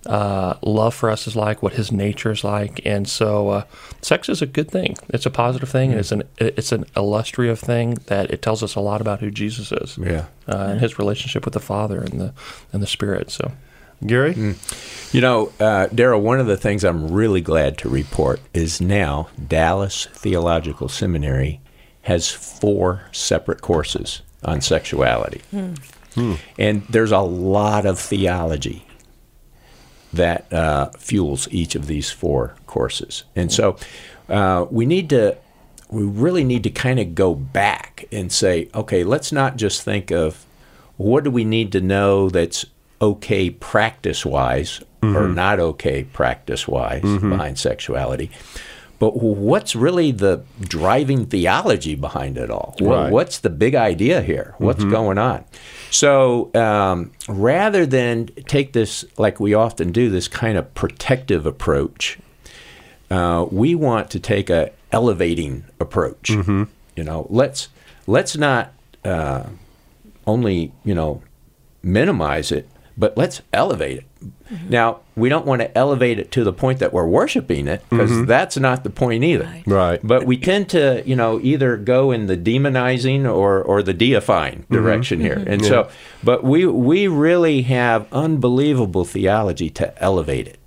uh, 0.06 0.56
love 0.62 0.94
for 0.94 1.10
us 1.10 1.28
is 1.28 1.36
like, 1.36 1.64
what 1.64 1.74
His 1.74 1.90
nature 1.92 2.32
is 2.32 2.44
like, 2.44 2.82
and 2.86 3.08
so 3.08 3.50
uh, 3.50 3.64
sex 4.02 4.28
is 4.28 4.42
a 4.42 4.46
good 4.46 4.70
thing. 4.70 4.98
It's 5.10 5.26
a 5.26 5.30
positive 5.30 5.70
thing, 5.70 5.92
and 5.92 6.00
it's 6.00 6.12
an 6.12 6.24
it's 6.38 6.72
an 6.74 6.86
illustrative 6.98 7.60
thing 7.60 7.96
that 8.08 8.30
it 8.30 8.42
tells 8.42 8.62
us 8.64 8.76
a 8.76 8.82
lot 8.82 9.00
about 9.02 9.22
who 9.22 9.32
Jesus 9.32 9.72
is 9.72 9.98
Yeah. 9.98 10.26
uh, 10.48 10.68
and 10.72 10.80
his 10.82 11.00
relationship 11.00 11.46
with 11.46 11.54
the 11.54 11.62
Father 11.62 12.00
and 12.02 12.20
the 12.20 12.34
and 12.74 12.84
the 12.84 12.88
Spirit. 12.88 13.32
So 13.32 13.54
Gary. 14.06 14.34
You 15.14 15.22
know, 15.22 15.54
uh, 15.60 15.88
Daryl, 15.88 16.22
one 16.22 16.42
of 16.42 16.48
the 16.48 16.58
things 16.58 16.84
I'm 16.84 17.10
really 17.10 17.40
glad 17.40 17.78
to 17.78 17.90
report 17.90 18.42
is 18.54 18.82
now 18.82 19.30
Dallas 19.48 20.08
Theological 20.12 20.90
Seminary 20.90 21.62
has 22.04 22.30
four 22.30 23.04
separate 23.12 23.62
courses 23.62 24.22
on 24.44 24.62
sexuality. 24.62 25.42
And 26.60 26.84
there's 26.90 27.12
a 27.12 27.20
lot 27.20 27.86
of 27.86 27.98
theology 28.00 28.86
that 30.14 30.52
uh, 30.54 30.90
fuels 30.98 31.48
each 31.52 31.74
of 31.76 31.88
these 31.88 32.12
four 32.12 32.56
courses. 32.68 33.24
And 33.36 33.52
so 33.52 33.78
uh, 34.30 34.68
we 34.70 34.86
need 34.86 35.10
to, 35.10 35.36
we 35.90 36.04
really 36.04 36.44
need 36.44 36.64
to 36.64 36.70
kind 36.70 37.00
of 37.00 37.16
go 37.16 37.34
back 37.34 38.06
and 38.12 38.32
say, 38.32 38.70
okay, 38.76 39.04
let's 39.04 39.32
not 39.32 39.56
just 39.58 39.82
think 39.82 40.12
of 40.12 40.46
what 40.98 41.24
do 41.24 41.32
we 41.32 41.44
need 41.46 41.72
to 41.72 41.82
know 41.82 42.30
that's 42.30 42.66
okay 43.02 43.50
practice 43.50 44.24
wise 44.26 44.82
or 45.02 45.28
not 45.28 45.60
okay 45.60 46.04
practice 46.06 46.68
wise 46.68 47.02
behind 47.30 47.58
sexuality. 47.58 48.30
But 49.04 49.18
what's 49.18 49.76
really 49.76 50.12
the 50.12 50.44
driving 50.62 51.26
theology 51.26 51.96
behind 51.96 52.38
it 52.38 52.50
all? 52.50 52.74
Wha- 52.80 52.96
What's 53.12 53.40
the 53.40 53.50
big 53.50 53.76
idea 53.76 54.22
here? 54.22 54.56
What's 54.60 54.84
going 54.92 55.18
on? 55.18 55.44
So 55.92 56.50
um, 56.56 57.12
rather 57.28 57.86
than 57.86 58.28
take 58.48 58.72
this, 58.74 59.04
like 59.18 59.40
we 59.42 59.54
often 59.54 59.92
do, 59.92 60.10
this 60.10 60.28
kind 60.30 60.58
of 60.58 60.74
protective 60.74 61.46
approach, 61.46 62.18
uh, 63.12 63.46
we 63.52 63.76
want 63.76 64.10
to 64.12 64.20
take 64.20 64.50
a 64.50 64.72
elevating 64.92 65.66
approach. 65.80 66.30
You 66.96 67.04
know, 67.04 67.28
let's 67.30 67.68
let's 68.08 68.38
not 68.38 68.72
uh, 69.04 69.44
only 70.26 70.72
you 70.86 70.96
know 70.96 71.22
minimize 71.82 72.52
it, 72.52 72.70
but 72.98 73.18
let's 73.18 73.42
elevate 73.52 73.98
it. 73.98 74.06
Now, 74.70 75.00
we 75.16 75.30
don't 75.30 75.46
want 75.46 75.62
to 75.62 75.78
elevate 75.78 76.20
it 76.20 76.32
to 76.32 76.44
the 76.44 76.54
point 76.54 76.80
that 76.80 76.94
we're 76.94 77.08
worshiping 77.08 77.68
it 77.68 77.84
because 77.90 78.10
mm-hmm. 78.10 78.26
that's 78.26 78.58
not 78.58 78.84
the 78.84 78.90
point 78.90 79.24
either. 79.24 79.46
Right. 79.46 79.68
Right. 79.68 80.00
But 80.04 80.26
we 80.26 80.38
tend 80.38 80.70
to, 80.70 81.04
you 81.06 81.16
know, 81.16 81.40
either 81.42 81.78
go 81.78 82.12
in 82.12 82.28
the 82.28 82.38
demonizing 82.38 83.26
or, 83.26 83.62
or 83.62 83.84
the 83.84 83.94
deifying 83.94 84.60
mm-hmm. 84.62 84.74
direction 84.74 85.20
here. 85.20 85.36
Mm-hmm. 85.36 85.52
And 85.52 85.66
so, 85.66 85.90
but 86.24 86.44
we 86.44 86.66
we 86.66 87.08
really 87.08 87.64
have 87.64 88.08
unbelievable 88.12 89.06
theology 89.06 89.70
to 89.72 90.02
elevate 90.02 90.48
it. 90.48 90.60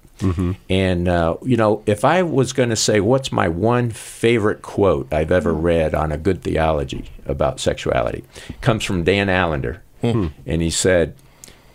And 0.70 1.08
uh, 1.08 1.36
you 1.42 1.56
know, 1.56 1.82
if 1.86 2.04
I 2.04 2.22
was 2.22 2.52
going 2.52 2.70
to 2.70 2.76
say 2.76 3.00
what's 3.00 3.30
my 3.30 3.48
one 3.48 3.90
favorite 3.90 4.62
quote 4.62 5.12
I've 5.12 5.30
ever 5.30 5.52
read 5.52 5.94
on 5.94 6.12
a 6.12 6.16
good 6.16 6.42
theology 6.42 7.10
about 7.26 7.60
sexuality, 7.60 8.24
comes 8.60 8.84
from 8.84 9.04
Dan 9.04 9.28
Allender, 9.28 9.82
hmm. 10.00 10.28
and 10.46 10.62
he 10.62 10.70
said, 10.70 11.14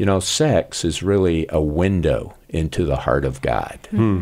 you 0.01 0.05
know, 0.08 0.20
sex 0.20 0.84
is 0.84 1.03
really 1.03 1.46
a 1.50 1.62
window 1.62 2.34
into 2.50 2.86
the 2.86 2.96
heart 2.96 3.24
of 3.24 3.39
God. 3.39 3.77
Hmm. 3.91 4.20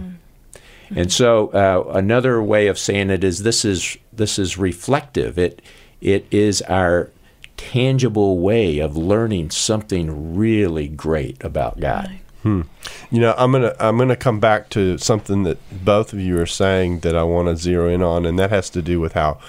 Hmm. 0.90 0.98
And 1.00 1.10
so 1.10 1.48
uh, 1.52 1.90
another 1.94 2.44
way 2.44 2.68
of 2.68 2.78
saying 2.78 3.10
it 3.10 3.24
is 3.24 3.44
this 3.44 3.64
is 3.64 3.98
this 4.12 4.38
is 4.38 4.58
reflective. 4.58 5.40
It 5.40 5.62
it 6.02 6.26
is 6.32 6.62
our 6.64 7.12
tangible 7.56 8.40
way 8.40 8.80
of 8.80 8.98
learning 8.98 9.52
something 9.52 10.36
really 10.36 10.90
great 10.90 11.42
about 11.46 11.80
God. 11.80 12.12
Hmm. 12.44 12.64
You 13.10 13.22
know, 13.22 13.34
I'm 13.38 13.54
gonna 13.54 13.74
I'm 13.80 13.98
gonna 13.98 14.18
come 14.18 14.42
back 14.42 14.70
to 14.72 14.98
something 14.98 15.44
that 15.44 15.60
both 15.86 16.12
of 16.12 16.20
you 16.20 16.38
are 16.42 16.46
saying 16.46 17.00
that 17.00 17.16
I 17.16 17.24
want 17.24 17.48
to 17.48 17.56
zero 17.56 17.88
in 17.88 18.04
on, 18.04 18.26
and 18.26 18.38
that 18.38 18.50
has 18.50 18.70
to 18.72 18.82
do 18.82 19.00
with 19.00 19.14
how, 19.14 19.40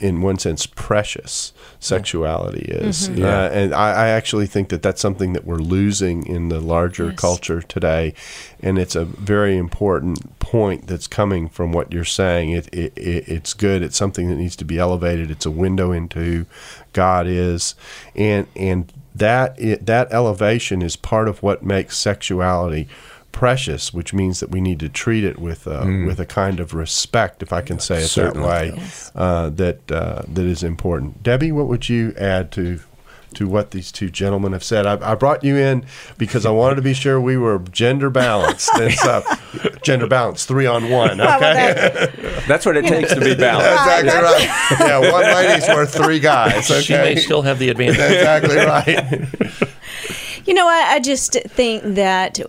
in 0.00 0.22
one 0.22 0.38
sense, 0.38 0.66
precious 0.66 1.52
sexuality 1.80 2.66
is. 2.70 3.08
Yeah. 3.08 3.26
Uh, 3.26 3.48
and 3.50 3.74
I, 3.74 3.90
I 3.92 4.08
actually 4.08 4.46
think 4.46 4.68
that 4.68 4.82
that's 4.82 5.00
something 5.00 5.32
that 5.32 5.44
we're 5.44 5.56
losing 5.56 6.26
in 6.26 6.48
the 6.48 6.60
larger 6.60 7.06
Yes. 7.10 7.18
culture 7.18 7.62
today, 7.62 8.14
and 8.60 8.78
it's 8.78 8.94
a 8.96 9.04
very 9.04 9.56
important 9.56 10.38
point 10.38 10.86
that's 10.86 11.06
coming 11.06 11.48
from 11.48 11.72
what 11.72 11.92
you're 11.92 12.04
saying. 12.04 12.50
It, 12.50 12.68
it, 12.72 12.92
it 12.96 13.28
it's 13.28 13.54
good. 13.54 13.82
It's 13.82 13.96
something 13.96 14.28
that 14.28 14.36
needs 14.36 14.56
to 14.56 14.64
be 14.64 14.78
elevated. 14.78 15.30
It's 15.30 15.46
a 15.46 15.50
window 15.50 15.92
into 15.92 16.18
who 16.20 16.46
God 16.92 17.26
is, 17.26 17.74
and 18.14 18.46
and 18.56 18.92
that 19.14 19.58
it, 19.58 19.86
that 19.86 20.12
elevation 20.12 20.80
is 20.82 20.94
part 20.96 21.28
of 21.28 21.42
what 21.42 21.62
makes 21.64 21.96
sexuality 21.98 22.88
precious, 23.38 23.94
which 23.94 24.12
means 24.12 24.40
that 24.40 24.50
we 24.50 24.60
need 24.60 24.80
to 24.80 24.88
treat 24.88 25.22
it 25.22 25.38
with 25.38 25.64
a, 25.68 25.86
with 26.06 26.18
a 26.18 26.26
kind 26.26 26.58
of 26.58 26.74
respect, 26.74 27.40
if 27.40 27.52
I 27.52 27.60
can 27.60 27.78
say 27.78 27.98
it 28.02 28.08
Certainly. 28.08 28.48
that 28.48 28.48
way, 28.48 28.72
Yes. 28.76 29.12
uh, 29.14 29.48
that 29.50 29.92
uh, 29.92 30.22
that 30.26 30.44
is 30.44 30.64
important. 30.64 31.22
Debbie, 31.22 31.52
what 31.52 31.68
would 31.68 31.88
you 31.88 32.12
add 32.18 32.50
to 32.52 32.80
to 33.34 33.46
what 33.46 33.70
these 33.70 33.92
two 33.92 34.10
gentlemen 34.10 34.52
have 34.54 34.64
said? 34.64 34.86
I, 34.86 35.12
I 35.12 35.14
brought 35.14 35.44
you 35.44 35.54
in 35.54 35.84
because 36.16 36.44
I 36.46 36.50
wanted 36.50 36.76
to 36.76 36.82
be 36.82 36.94
sure 36.94 37.20
we 37.20 37.36
were 37.36 37.60
gender 37.70 38.10
balanced, 38.10 38.70
and 38.74 38.92
so 38.92 39.22
gender 39.84 40.08
balanced, 40.08 40.48
three 40.48 40.66
on 40.66 40.90
one. 40.90 41.20
Okay, 41.20 41.72
that- 41.76 42.44
That's 42.48 42.66
what 42.66 42.76
it 42.76 42.86
takes 42.86 43.14
to 43.14 43.20
be 43.20 43.34
balanced. 43.46 43.84
That's 43.86 44.02
exactly 44.02 44.46
right. 44.80 44.88
Yeah, 44.88 45.12
one 45.12 45.22
lady's 45.22 45.68
worth 45.76 45.94
three 45.94 46.18
guys. 46.18 46.68
Okay, 46.68 46.80
She 46.80 46.92
may 46.94 47.14
still 47.16 47.42
have 47.42 47.60
the 47.60 47.68
advantage. 47.68 48.00
exactly 48.00 48.56
right. 48.56 49.28
You 50.46 50.54
know, 50.54 50.66
I, 50.66 50.94
I 50.94 51.00
just 51.00 51.34
think 51.34 51.82
that 51.84 52.40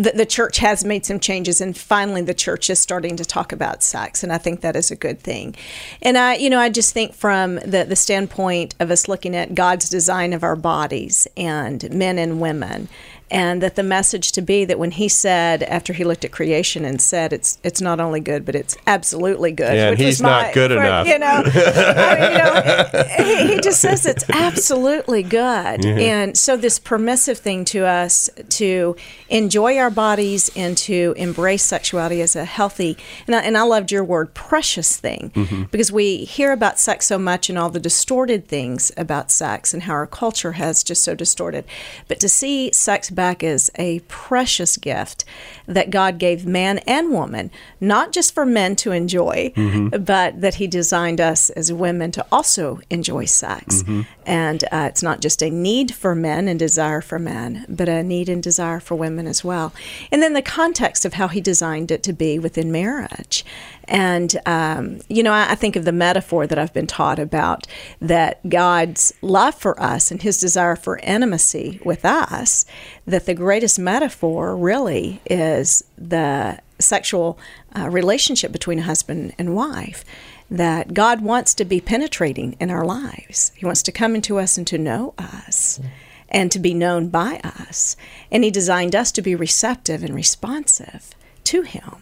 the, 0.00 0.12
the 0.12 0.26
church 0.26 0.58
has 0.58 0.84
made 0.84 1.04
some 1.04 1.20
changes, 1.20 1.60
and 1.60 1.76
finally, 1.76 2.22
the 2.22 2.34
church 2.34 2.70
is 2.70 2.78
starting 2.78 3.16
to 3.16 3.24
talk 3.24 3.52
about 3.52 3.82
sex, 3.82 4.22
and 4.22 4.32
I 4.32 4.38
think 4.38 4.62
that 4.62 4.74
is 4.74 4.90
a 4.90 4.96
good 4.96 5.20
thing. 5.20 5.54
And 6.00 6.16
I, 6.16 6.36
you 6.36 6.48
know, 6.48 6.58
I 6.58 6.70
just 6.70 6.94
think 6.94 7.14
from 7.14 7.56
the 7.56 7.84
the 7.86 7.96
standpoint 7.96 8.74
of 8.80 8.90
us 8.90 9.08
looking 9.08 9.36
at 9.36 9.54
God's 9.54 9.90
design 9.90 10.32
of 10.32 10.42
our 10.42 10.56
bodies 10.56 11.28
and 11.36 11.90
men 11.92 12.18
and 12.18 12.40
women. 12.40 12.88
And 13.30 13.62
that 13.62 13.76
the 13.76 13.82
message 13.82 14.32
to 14.32 14.42
be 14.42 14.64
that 14.64 14.78
when 14.78 14.90
he 14.90 15.08
said 15.08 15.62
after 15.62 15.92
he 15.92 16.02
looked 16.04 16.24
at 16.24 16.32
creation 16.32 16.84
and 16.84 17.00
said 17.00 17.32
it's 17.32 17.58
it's 17.62 17.80
not 17.80 18.00
only 18.00 18.20
good 18.20 18.44
but 18.44 18.54
it's 18.54 18.76
absolutely 18.86 19.52
good. 19.52 19.74
Yeah, 19.74 19.90
which 19.90 20.00
he's 20.00 20.20
not 20.20 20.46
my- 20.48 20.52
good 20.52 20.70
for- 20.72 20.78
enough. 20.78 21.06
You 21.06 21.18
know, 21.18 21.42
I 21.44 22.14
mean, 22.18 22.32
you 22.32 22.38
know, 22.38 23.36
he, 23.46 23.54
he 23.54 23.60
just 23.60 23.80
says 23.80 24.04
it's 24.06 24.28
absolutely 24.30 25.22
good. 25.22 25.84
And 25.86 26.36
so, 26.36 26.56
this 26.56 26.78
permissive 26.78 27.38
thing 27.38 27.64
to 27.66 27.86
us 27.86 28.28
to 28.50 28.96
enjoy 29.28 29.76
our 29.78 29.90
bodies 29.90 30.50
and 30.56 30.76
to 30.78 31.14
embrace 31.16 31.62
sexuality 31.62 32.20
as 32.20 32.34
a 32.36 32.44
healthy, 32.44 32.96
and 33.26 33.36
I, 33.36 33.40
and 33.42 33.56
I 33.56 33.62
loved 33.62 33.92
your 33.92 34.04
word, 34.04 34.34
precious 34.34 34.96
thing, 34.96 35.30
Mm-hmm. 35.34 35.64
because 35.70 35.92
we 35.92 36.24
hear 36.24 36.52
about 36.52 36.78
sex 36.78 37.06
so 37.06 37.18
much 37.18 37.48
and 37.48 37.58
all 37.58 37.70
the 37.70 37.78
distorted 37.80 38.48
things 38.48 38.90
about 38.96 39.30
sex 39.30 39.72
and 39.72 39.84
how 39.84 39.92
our 39.92 40.06
culture 40.06 40.52
has 40.52 40.82
just 40.82 41.02
so 41.02 41.14
distorted. 41.14 41.64
But 42.08 42.20
to 42.20 42.28
see 42.28 42.72
sex 42.72 43.10
back 43.20 43.44
as 43.44 43.70
a 43.74 44.00
precious 44.08 44.72
gift 44.78 45.18
that 45.66 45.90
God 45.90 46.12
gave 46.18 46.46
man 46.46 46.78
and 46.86 47.10
woman, 47.10 47.50
not 47.78 48.12
just 48.16 48.32
for 48.32 48.46
men 48.46 48.76
to 48.76 48.92
enjoy, 48.92 49.52
but 50.00 50.40
that 50.40 50.54
He 50.54 50.66
designed 50.66 51.20
us 51.20 51.50
as 51.50 51.70
women 51.70 52.10
to 52.12 52.22
also 52.32 52.80
enjoy 52.88 53.26
sex. 53.26 53.84
And 54.24 54.64
uh, 54.72 54.86
it's 54.90 55.02
not 55.02 55.20
just 55.20 55.42
a 55.42 55.50
need 55.50 55.88
for 55.94 56.14
men 56.14 56.48
and 56.48 56.58
desire 56.58 57.02
for 57.02 57.18
men, 57.18 57.66
but 57.68 57.88
a 57.88 58.02
need 58.02 58.28
and 58.30 58.42
desire 58.42 58.80
for 58.80 58.94
women 58.94 59.26
as 59.26 59.44
well. 59.44 59.72
And 60.10 60.22
then 60.22 60.32
the 60.32 60.40
context 60.60 61.04
of 61.04 61.12
how 61.14 61.28
He 61.28 61.40
designed 61.42 61.90
it 61.90 62.02
to 62.04 62.14
be 62.14 62.38
within 62.38 62.72
marriage. 62.72 63.44
And, 63.90 64.38
um, 64.46 65.00
you 65.08 65.24
know, 65.24 65.32
I, 65.32 65.50
I 65.50 65.54
think 65.56 65.74
of 65.74 65.84
the 65.84 65.92
metaphor 65.92 66.46
that 66.46 66.58
I've 66.58 66.72
been 66.72 66.86
taught 66.86 67.18
about 67.18 67.66
that 68.00 68.48
God's 68.48 69.12
love 69.20 69.56
for 69.56 69.78
us 69.82 70.12
and 70.12 70.22
his 70.22 70.38
desire 70.38 70.76
for 70.76 70.98
intimacy 70.98 71.80
with 71.84 72.04
us, 72.04 72.64
that 73.04 73.26
the 73.26 73.34
greatest 73.34 73.80
metaphor 73.80 74.56
really 74.56 75.20
is 75.28 75.82
the 75.98 76.60
sexual 76.78 77.38
uh, 77.76 77.90
relationship 77.90 78.52
between 78.52 78.78
a 78.78 78.82
husband 78.82 79.34
and 79.38 79.56
wife. 79.56 80.04
That 80.48 80.94
God 80.94 81.20
wants 81.20 81.54
to 81.54 81.64
be 81.64 81.80
penetrating 81.80 82.56
in 82.58 82.70
our 82.70 82.84
lives. 82.84 83.52
He 83.56 83.66
wants 83.66 83.82
to 83.84 83.92
come 83.92 84.14
into 84.16 84.38
us 84.38 84.58
and 84.58 84.66
to 84.68 84.78
know 84.78 85.14
us 85.16 85.80
and 86.28 86.50
to 86.50 86.58
be 86.58 86.74
known 86.74 87.08
by 87.08 87.40
us. 87.44 87.96
And 88.32 88.42
He 88.42 88.50
designed 88.50 88.96
us 88.96 89.12
to 89.12 89.22
be 89.22 89.36
receptive 89.36 90.02
and 90.02 90.12
responsive 90.12 91.14
to 91.50 91.62
Him. 91.62 91.96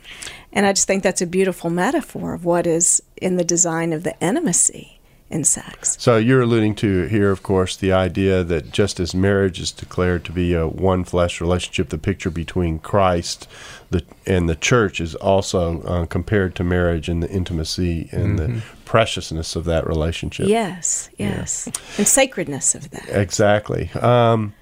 And 0.52 0.66
I 0.66 0.72
just 0.72 0.86
think 0.86 1.02
that's 1.02 1.22
a 1.22 1.26
beautiful 1.26 1.70
metaphor 1.70 2.34
of 2.34 2.44
what 2.44 2.66
is 2.66 3.02
in 3.16 3.36
the 3.36 3.44
design 3.44 3.92
of 3.92 4.02
the 4.02 4.18
intimacy 4.20 4.98
in 5.30 5.44
sex. 5.44 5.96
So 6.00 6.16
you're 6.16 6.40
alluding 6.40 6.74
to 6.76 7.04
here, 7.04 7.30
of 7.30 7.42
course, 7.42 7.76
the 7.76 7.92
idea 7.92 8.42
that 8.44 8.72
just 8.72 8.98
as 8.98 9.14
marriage 9.14 9.60
is 9.60 9.72
declared 9.72 10.24
to 10.24 10.32
be 10.32 10.54
a 10.54 10.66
one 10.66 11.04
flesh 11.04 11.40
relationship, 11.40 11.90
the 11.90 11.98
picture 11.98 12.30
between 12.30 12.78
Christ 12.78 13.46
the, 13.90 14.04
and 14.26 14.48
the 14.48 14.56
church 14.56 15.00
is 15.00 15.14
also 15.14 15.82
uh, 15.82 16.06
compared 16.06 16.54
to 16.56 16.64
marriage 16.64 17.08
and 17.08 17.22
the 17.22 17.30
intimacy 17.30 18.08
and 18.12 18.38
the 18.38 18.62
preciousness 18.84 19.56
of 19.56 19.64
that 19.64 19.86
relationship. 19.86 20.48
Yes, 20.48 21.10
yes. 21.18 21.68
And 21.96 22.06
sacredness 22.06 22.74
of 22.74 22.90
that. 22.90 23.08
Exactly. 23.08 23.90
Um, 24.00 24.54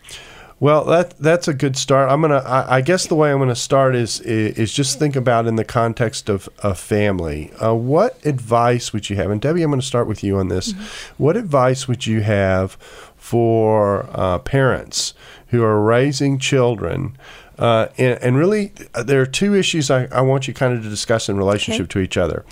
well, 0.58 0.84
that 0.84 1.18
that's 1.18 1.48
a 1.48 1.54
good 1.54 1.76
start. 1.76 2.10
I'm 2.10 2.22
gonna. 2.22 2.36
I, 2.36 2.76
I 2.76 2.80
guess 2.80 3.06
the 3.06 3.14
way 3.14 3.30
I'm 3.30 3.38
gonna 3.38 3.54
start 3.54 3.94
is 3.94 4.20
is 4.20 4.72
just 4.72 4.98
think 4.98 5.14
about 5.14 5.46
in 5.46 5.56
the 5.56 5.64
context 5.64 6.30
of 6.30 6.48
a 6.62 6.74
family. 6.74 7.52
Uh, 7.62 7.74
what 7.74 8.24
advice 8.24 8.92
would 8.92 9.10
you 9.10 9.16
have? 9.16 9.30
And 9.30 9.40
Debbie, 9.40 9.62
I'm 9.62 9.70
going 9.70 9.80
to 9.80 9.86
start 9.86 10.06
with 10.06 10.24
you 10.24 10.38
on 10.38 10.48
this. 10.48 10.72
What 11.18 11.36
advice 11.36 11.86
would 11.88 12.06
you 12.06 12.22
have 12.22 12.72
for 13.16 14.08
uh, 14.12 14.38
parents 14.38 15.12
who 15.48 15.62
are 15.62 15.82
raising 15.82 16.38
children? 16.38 17.18
Uh, 17.58 17.88
and, 17.98 18.18
and 18.22 18.36
really, 18.36 18.72
uh, 18.94 19.02
there 19.02 19.20
are 19.20 19.26
two 19.26 19.54
issues 19.54 19.90
I, 19.90 20.04
I 20.06 20.20
want 20.20 20.46
you 20.46 20.54
kind 20.54 20.74
of 20.74 20.82
to 20.82 20.88
discuss 20.88 21.28
in 21.28 21.36
relationship 21.36 21.88
to 21.90 21.98
each 21.98 22.16
other. 22.16 22.44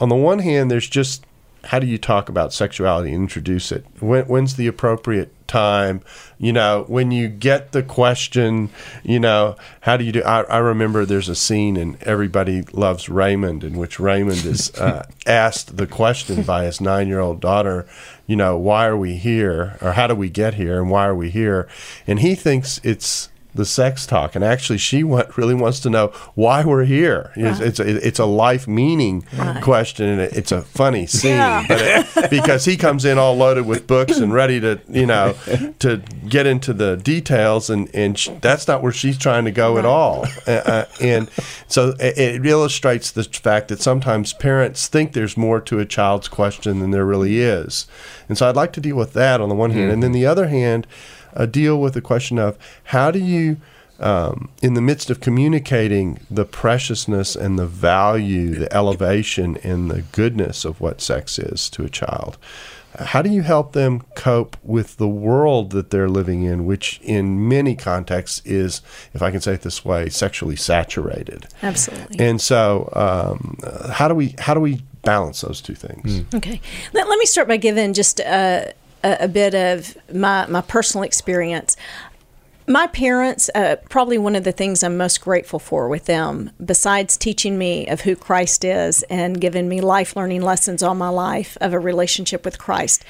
On 0.00 0.08
the 0.08 0.16
one 0.16 0.38
hand, 0.38 0.70
there's 0.70 0.88
just 0.88 1.24
how 1.64 1.78
do 1.78 1.86
you 1.86 1.98
talk 1.98 2.28
about 2.28 2.52
sexuality 2.52 3.12
and 3.12 3.22
introduce 3.22 3.70
it? 3.70 3.84
When, 4.00 4.24
when's 4.24 4.56
the 4.56 4.66
appropriate 4.66 5.34
time? 5.50 6.00
You 6.38 6.52
know, 6.52 6.84
when 6.86 7.10
you 7.10 7.28
get 7.28 7.72
the 7.72 7.82
question, 7.82 8.70
you 9.02 9.18
know, 9.18 9.56
how 9.80 9.96
do 9.96 10.04
you 10.04 10.12
do? 10.12 10.22
I, 10.22 10.42
I 10.42 10.58
remember 10.58 11.04
there's 11.04 11.28
a 11.28 11.34
scene 11.34 11.76
in 11.76 11.98
Everybody 12.02 12.62
Loves 12.72 13.08
Raymond 13.08 13.64
in 13.64 13.76
which 13.76 13.98
Raymond 13.98 14.44
is 14.44 14.72
uh, 14.76 15.06
asked 15.26 15.76
the 15.76 15.86
question 15.86 16.42
by 16.42 16.64
his 16.64 16.80
nine 16.80 17.08
year 17.08 17.20
old 17.20 17.40
daughter, 17.40 17.86
you 18.26 18.36
know, 18.36 18.56
why 18.56 18.86
are 18.86 18.96
we 18.96 19.16
here? 19.16 19.76
Or 19.82 19.92
how 19.92 20.06
do 20.06 20.14
we 20.14 20.30
get 20.30 20.54
here? 20.54 20.80
And 20.80 20.88
why 20.88 21.06
are 21.06 21.14
we 21.14 21.30
here? 21.30 21.68
And 22.06 22.20
he 22.20 22.34
thinks 22.34 22.80
it's 22.84 23.28
the 23.54 23.64
sex 23.64 24.06
talk, 24.06 24.34
and 24.34 24.44
actually, 24.44 24.78
she 24.78 25.02
want, 25.02 25.36
really 25.36 25.54
wants 25.54 25.80
to 25.80 25.90
know 25.90 26.08
why 26.34 26.64
we're 26.64 26.84
here. 26.84 27.32
It's, 27.36 27.60
it's 27.60 27.80
a, 27.80 28.06
it's 28.06 28.18
a 28.18 28.24
life 28.24 28.68
meaning 28.68 29.22
question, 29.62 30.06
and 30.06 30.20
it, 30.20 30.36
it's 30.36 30.52
a 30.52 30.62
funny 30.62 31.06
scene, 31.06 31.32
Yeah. 31.36 31.64
but 31.68 31.80
it, 31.80 32.30
because 32.30 32.64
he 32.64 32.76
comes 32.76 33.04
in 33.04 33.18
all 33.18 33.34
loaded 33.36 33.66
with 33.66 33.86
books 33.86 34.18
and 34.18 34.32
ready 34.32 34.60
to, 34.60 34.80
you 34.88 35.06
know, 35.06 35.34
to 35.80 35.98
get 36.28 36.46
into 36.46 36.72
the 36.72 36.96
details, 36.96 37.68
and 37.70 37.88
and 37.94 38.18
sh- 38.18 38.28
that's 38.40 38.68
not 38.68 38.82
where 38.82 38.92
she's 38.92 39.18
trying 39.18 39.44
to 39.44 39.50
go 39.50 39.78
at 39.78 39.84
all. 39.84 40.26
Uh, 40.46 40.84
and 41.00 41.30
so 41.66 41.94
it, 42.00 42.16
it 42.18 42.46
illustrates 42.46 43.10
the 43.10 43.24
fact 43.24 43.68
that 43.68 43.80
sometimes 43.80 44.32
parents 44.32 44.86
think 44.86 45.12
there's 45.12 45.36
more 45.36 45.60
to 45.60 45.78
a 45.78 45.84
child's 45.86 46.28
question 46.28 46.78
than 46.80 46.90
there 46.92 47.04
really 47.06 47.40
is, 47.40 47.86
and 48.28 48.38
so 48.38 48.48
I'd 48.48 48.56
like 48.56 48.72
to 48.74 48.80
deal 48.80 48.96
with 48.96 49.12
that 49.14 49.40
on 49.40 49.48
the 49.48 49.54
one 49.54 49.70
hand, 49.72 49.90
and 49.90 50.02
then 50.02 50.12
the 50.12 50.26
other 50.26 50.48
hand 50.48 50.86
uh, 51.34 51.46
deal 51.46 51.80
with 51.80 51.94
the 51.94 52.00
question 52.00 52.38
of 52.38 52.58
how 52.84 53.10
do 53.10 53.18
you, 53.18 53.58
um, 53.98 54.48
in 54.62 54.74
the 54.74 54.80
midst 54.80 55.10
of 55.10 55.20
communicating 55.20 56.20
the 56.30 56.44
preciousness 56.44 57.36
and 57.36 57.58
the 57.58 57.66
value, 57.66 58.54
the 58.54 58.74
elevation 58.74 59.56
and 59.58 59.90
the 59.90 60.02
goodness 60.02 60.64
of 60.64 60.80
what 60.80 61.00
sex 61.00 61.38
is 61.38 61.68
to 61.70 61.84
a 61.84 61.88
child, 61.88 62.38
how 62.98 63.22
do 63.22 63.30
you 63.30 63.42
help 63.42 63.72
them 63.72 64.02
cope 64.14 64.56
with 64.62 64.96
the 64.96 65.08
world 65.08 65.70
that 65.70 65.90
they're 65.90 66.08
living 66.08 66.42
in, 66.42 66.66
which 66.66 67.00
in 67.02 67.48
many 67.48 67.76
contexts 67.76 68.42
is, 68.44 68.82
if 69.14 69.22
I 69.22 69.30
can 69.30 69.40
say 69.40 69.54
it 69.54 69.62
this 69.62 69.84
way, 69.84 70.08
sexually 70.08 70.56
saturated? 70.56 71.46
Absolutely. 71.62 72.18
And 72.18 72.40
so, 72.40 72.90
um, 72.94 73.58
uh, 73.62 73.92
how 73.92 74.08
do 74.08 74.14
we 74.14 74.34
how 74.38 74.54
do 74.54 74.60
we 74.60 74.82
balance 75.02 75.40
those 75.40 75.60
two 75.60 75.74
things? 75.74 76.24
Okay. 76.34 76.60
Let, 76.92 77.08
let 77.08 77.18
me 77.18 77.26
start 77.26 77.48
by 77.48 77.56
giving 77.56 77.94
just 77.94 78.20
a, 78.20 78.74
a, 79.02 79.16
a 79.20 79.28
bit 79.28 79.54
of 79.54 79.96
my, 80.14 80.46
my 80.46 80.60
personal 80.60 81.04
experience. 81.04 81.76
my 82.66 82.86
parents, 82.86 83.50
uh, 83.54 83.74
probably 83.88 84.16
one 84.16 84.36
of 84.36 84.44
the 84.44 84.52
things 84.52 84.84
I'm 84.84 84.96
most 84.96 85.20
grateful 85.20 85.58
for 85.58 85.88
with 85.88 86.04
them, 86.04 86.50
besides 86.64 87.16
teaching 87.16 87.58
me 87.58 87.88
of 87.88 88.02
who 88.02 88.14
Christ 88.14 88.64
is 88.64 89.02
and 89.10 89.40
giving 89.40 89.68
me 89.68 89.80
life 89.80 90.14
learning 90.14 90.42
lessons 90.42 90.80
all 90.80 90.94
my 90.94 91.08
life 91.08 91.58
of 91.60 91.72
a 91.72 91.80
relationship 91.80 92.44
with 92.44 92.58
Christ, 92.58 93.04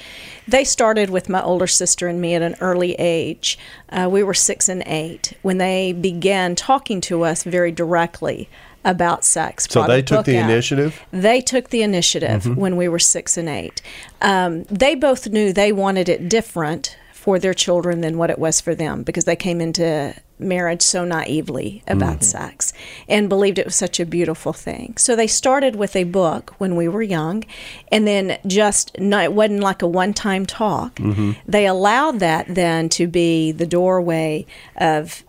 they 0.47 0.63
started 0.63 1.11
with 1.11 1.29
my 1.29 1.43
older 1.43 1.67
sister 1.67 2.07
and 2.07 2.19
me 2.19 2.33
at 2.33 2.41
an 2.41 2.55
early 2.59 2.93
age. 2.93 3.59
Uh, 3.89 4.09
we 4.11 4.23
were 4.23 4.33
six 4.33 4.67
and 4.67 4.81
eight 4.87 5.33
when 5.43 5.59
they 5.59 5.93
began 5.93 6.55
talking 6.55 6.99
to 7.01 7.23
us 7.23 7.43
very 7.43 7.71
directly 7.71 8.49
about 8.83 9.23
sex. 9.23 9.67
So 9.69 9.85
they 9.85 10.01
took 10.01 10.25
the 10.25 10.37
out. 10.37 10.49
initiative? 10.49 10.99
They 11.11 11.41
took 11.41 11.69
the 11.69 11.83
initiative 11.83 12.43
mm-hmm. 12.43 12.59
when 12.59 12.77
we 12.77 12.87
were 12.87 12.99
six 12.99 13.37
and 13.37 13.47
eight. 13.47 13.81
Um, 14.21 14.63
they 14.63 14.95
both 14.95 15.27
knew 15.27 15.53
they 15.53 15.71
wanted 15.71 16.09
it 16.09 16.29
different 16.29 16.97
for 17.21 17.37
their 17.37 17.53
children 17.53 18.01
than 18.01 18.17
what 18.17 18.31
it 18.31 18.39
was 18.39 18.59
for 18.59 18.73
them 18.73 19.03
because 19.03 19.25
they 19.25 19.35
came 19.35 19.61
into 19.61 20.15
marriage 20.39 20.81
so 20.81 21.05
naively 21.05 21.83
about 21.87 22.15
mm-hmm. 22.15 22.23
sex 22.23 22.73
and 23.07 23.29
believed 23.29 23.59
it 23.59 23.65
was 23.65 23.75
such 23.75 23.99
a 23.99 24.05
beautiful 24.07 24.53
thing. 24.53 24.97
So 24.97 25.15
they 25.15 25.27
started 25.27 25.75
with 25.75 25.95
a 25.95 26.03
book 26.03 26.55
when 26.57 26.75
we 26.75 26.87
were 26.87 27.03
young 27.03 27.43
and 27.91 28.07
then 28.07 28.39
just 28.47 28.97
no, 28.97 29.21
it 29.21 29.33
wasn't 29.33 29.59
like 29.59 29.83
a 29.83 29.87
one-time 29.87 30.47
talk. 30.47 30.95
Mm-hmm. 30.95 31.33
They 31.45 31.67
allowed 31.67 32.19
that 32.21 32.47
then 32.49 32.89
to 32.89 33.05
be 33.05 33.51
the 33.51 33.67
doorway 33.67 34.47
of 34.77 35.23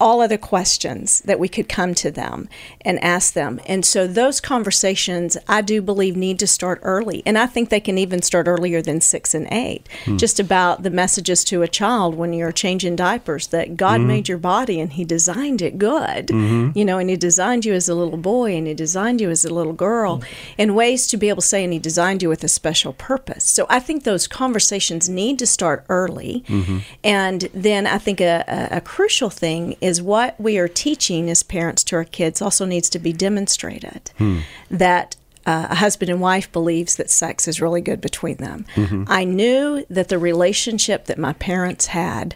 all 0.00 0.20
other 0.20 0.38
questions 0.38 1.20
that 1.20 1.38
we 1.38 1.48
could 1.48 1.68
come 1.68 1.94
to 1.94 2.10
them 2.10 2.48
and 2.82 3.02
ask 3.02 3.34
them. 3.34 3.60
And 3.66 3.84
so 3.84 4.06
those 4.06 4.40
conversations, 4.40 5.36
I 5.48 5.62
do 5.62 5.80
believe, 5.80 6.16
need 6.16 6.38
to 6.40 6.46
start 6.46 6.80
early. 6.82 7.22
And 7.24 7.38
I 7.38 7.46
think 7.46 7.68
they 7.68 7.80
can 7.80 7.98
even 7.98 8.22
start 8.22 8.46
earlier 8.46 8.82
than 8.82 9.00
six 9.00 9.34
and 9.34 9.46
eight, 9.50 9.88
hmm. 10.04 10.16
just 10.16 10.40
about 10.40 10.82
the 10.82 10.90
messages 10.90 11.44
to 11.44 11.62
a 11.62 11.68
child 11.68 12.14
when 12.14 12.32
you're 12.32 12.52
changing 12.52 12.96
diapers 12.96 13.48
that 13.48 13.76
God 13.76 14.00
hmm. 14.00 14.06
made 14.06 14.28
your 14.28 14.38
body 14.38 14.80
and 14.80 14.92
He 14.92 15.04
designed 15.04 15.62
it 15.62 15.78
good, 15.78 16.28
mm-hmm. 16.28 16.76
you 16.76 16.84
know, 16.84 16.98
and 16.98 17.10
He 17.10 17.16
designed 17.16 17.64
you 17.64 17.74
as 17.74 17.88
a 17.88 17.94
little 17.94 18.18
boy 18.18 18.54
and 18.54 18.66
He 18.66 18.74
designed 18.74 19.20
you 19.20 19.30
as 19.30 19.44
a 19.44 19.52
little 19.52 19.72
girl, 19.72 20.18
hmm. 20.18 20.24
in 20.58 20.74
ways 20.74 21.06
to 21.08 21.16
be 21.16 21.28
able 21.28 21.42
to 21.42 21.48
say, 21.48 21.64
and 21.64 21.72
He 21.72 21.78
designed 21.78 22.22
you 22.22 22.28
with 22.28 22.44
a 22.44 22.48
special 22.48 22.92
purpose. 22.92 23.44
So 23.44 23.66
I 23.68 23.80
think 23.80 24.04
those 24.04 24.26
conversations 24.26 25.08
need 25.08 25.38
to 25.38 25.46
start 25.46 25.84
early. 25.88 26.44
Mm-hmm. 26.48 26.78
And 27.02 27.42
then 27.52 27.86
I 27.86 27.98
think 27.98 28.20
a, 28.20 28.44
a, 28.48 28.78
a 28.78 28.80
crucial 28.80 29.30
thing 29.30 29.76
is 29.84 30.00
what 30.00 30.34
we 30.40 30.56
are 30.58 30.68
teaching 30.68 31.28
as 31.28 31.42
parents 31.42 31.84
to 31.84 31.96
our 31.96 32.04
kids 32.04 32.40
also 32.40 32.64
needs 32.64 32.88
to 32.88 32.98
be 32.98 33.12
demonstrated. 33.12 34.10
That 34.70 35.16
uh, 35.46 35.66
a 35.70 35.74
husband 35.74 36.10
and 36.10 36.20
wife 36.20 36.50
believes 36.52 36.96
that 36.96 37.10
sex 37.10 37.46
is 37.46 37.60
really 37.60 37.82
good 37.82 38.00
between 38.00 38.38
them. 38.38 38.64
I 39.08 39.24
knew 39.24 39.84
that 39.90 40.08
the 40.08 40.18
relationship 40.18 41.04
that 41.04 41.18
my 41.18 41.34
parents 41.34 41.86
had, 41.88 42.34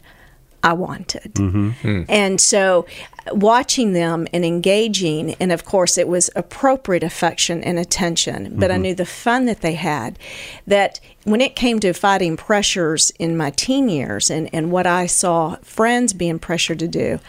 I 0.62 0.73
wanted. 0.73 1.35
Mm-hmm. 1.35 1.71
Hmm. 1.71 2.03
And 2.09 2.41
so 2.41 2.87
watching 3.33 3.93
them 3.93 4.27
and 4.33 4.45
engaging, 4.45 5.35
and 5.41 5.53
of 5.53 5.65
course, 5.65 5.97
it 5.97 6.09
was 6.09 6.31
appropriate 6.35 7.03
affection 7.03 7.62
and 7.62 7.79
attention, 7.79 8.57
but 8.57 8.71
I 8.71 8.75
mm-hmm. 8.75 8.83
knew 8.83 8.95
the 8.95 9.07
fun 9.07 9.47
that 9.47 9.61
they 9.61 9.75
had. 9.75 10.19
That 10.67 11.00
when 11.25 11.41
it 11.41 11.55
came 11.55 11.79
to 11.81 11.93
fighting 11.93 12.37
pressures 12.37 13.11
in 13.19 13.37
my 13.37 13.50
teen 13.50 13.88
years 13.88 14.31
and, 14.31 14.53
and 14.53 14.73
what 14.73 14.87
I 14.87 15.07
saw 15.07 15.57
friends 15.62 16.12
being 16.12 16.38
pressured 16.38 16.81
to 16.81 16.88
do, 16.88 17.21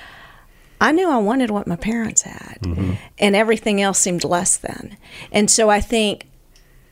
I 0.82 0.92
knew 0.92 1.10
I 1.10 1.18
wanted 1.18 1.52
what 1.52 1.68
my 1.68 1.76
parents 1.76 2.22
had, 2.22 2.60
mm-hmm. 2.62 2.94
and 3.18 3.36
everything 3.36 3.82
else 3.82 4.00
seemed 4.00 4.24
less 4.24 4.58
than. 4.58 4.98
And 5.32 5.52
so 5.52 5.70
I 5.70 5.82
think 5.82 6.28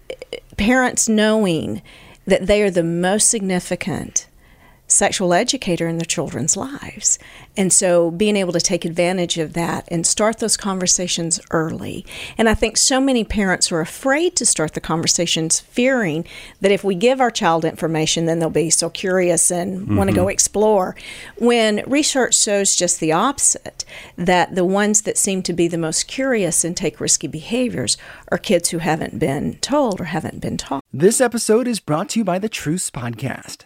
eh, 0.10 0.38
parents 0.58 1.08
knowing 1.08 1.82
that 2.26 2.48
they 2.48 2.62
are 2.62 2.72
the 2.72 2.84
most 2.84 3.30
significant 3.30 4.27
sexual 4.88 5.34
educator 5.34 5.88
in 5.88 5.98
their 5.98 6.06
children's 6.06 6.56
lives. 6.56 7.20
And 7.58 7.74
so 7.74 8.12
being 8.12 8.38
able 8.38 8.54
to 8.54 8.62
take 8.62 8.86
advantage 8.86 9.38
of 9.38 9.54
that 9.54 9.88
and 9.92 10.08
start 10.08 10.40
those 10.40 10.56
conversations 10.56 11.40
early. 11.52 12.06
And 12.38 12.48
I 12.48 12.54
think 12.54 12.78
so 12.78 13.02
many 13.02 13.24
parents 13.24 13.72
are 13.72 13.82
afraid 13.82 14.36
to 14.38 14.46
start 14.46 14.74
the 14.74 14.82
conversations, 14.82 15.60
fearing 15.60 16.26
that 16.62 16.72
if 16.72 16.84
we 16.84 16.96
give 16.96 17.20
our 17.20 17.32
child 17.32 17.66
information, 17.66 18.26
then 18.26 18.40
they'll 18.40 18.50
be 18.50 18.70
so 18.70 18.90
curious 18.90 19.52
and 19.52 19.98
want 19.98 20.10
to 20.10 20.16
go 20.16 20.24
mm-hmm. 20.24 20.32
explore. 20.32 20.96
When 21.38 21.84
research 21.88 22.38
shows 22.38 22.76
just 22.76 23.00
the 23.00 23.12
opposite, 23.12 23.84
that 24.18 24.56
the 24.56 24.66
ones 24.66 25.02
that 25.02 25.18
seem 25.18 25.44
to 25.44 25.54
be 25.54 25.68
the 25.68 25.78
most 25.78 26.08
curious 26.08 26.64
and 26.64 26.78
take 26.78 27.00
risky 27.00 27.28
behaviors 27.28 27.98
are 28.32 28.38
kids 28.38 28.70
who 28.70 28.78
haven't 28.78 29.20
been 29.20 29.58
told 29.58 30.00
or 30.00 30.06
haven't 30.06 30.40
been 30.40 30.58
taught. 30.58 30.84
This 30.94 31.20
episode 31.20 31.68
is 31.68 31.80
brought 31.80 32.10
to 32.10 32.20
you 32.20 32.24
by 32.24 32.40
the 32.40 32.50
Truce 32.50 32.90
Podcast. 32.90 33.66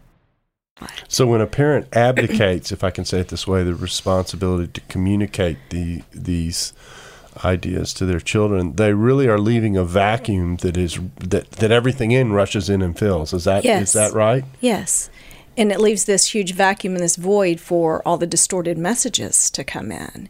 So 1.07 1.27
when 1.27 1.41
a 1.41 1.47
parent 1.47 1.87
abdicates, 1.93 2.71
if 2.71 2.83
I 2.83 2.89
can 2.91 3.05
say 3.05 3.19
it 3.19 3.27
this 3.27 3.45
way, 3.47 3.63
the 3.63 3.75
responsibility 3.75 4.67
to 4.73 4.81
communicate 4.87 5.57
the 5.69 6.01
these 6.11 6.73
ideas 7.45 7.93
to 7.95 8.05
their 8.05 8.19
children, 8.19 8.73
they 8.75 8.93
really 8.93 9.27
are 9.27 9.39
leaving 9.39 9.77
a 9.77 9.83
vacuum 9.85 10.57
that 10.57 10.75
is 10.77 10.99
that, 11.19 11.49
that 11.51 11.71
everything 11.71 12.11
in 12.11 12.33
rushes 12.33 12.69
in 12.69 12.81
and 12.81 12.97
fills. 12.97 13.33
Is 13.33 13.43
that 13.45 13.59
is 13.59 13.65
Yes. 13.65 13.93
that 13.93 14.13
right? 14.13 14.43
Yes. 14.59 15.09
And 15.61 15.71
it 15.71 15.79
leaves 15.79 16.05
this 16.05 16.33
huge 16.33 16.55
vacuum 16.55 16.95
and 16.95 17.03
this 17.03 17.17
void 17.17 17.59
for 17.59 18.01
all 18.03 18.17
the 18.17 18.25
distorted 18.25 18.79
messages 18.79 19.51
to 19.51 19.63
come 19.63 19.91
in. 19.91 20.27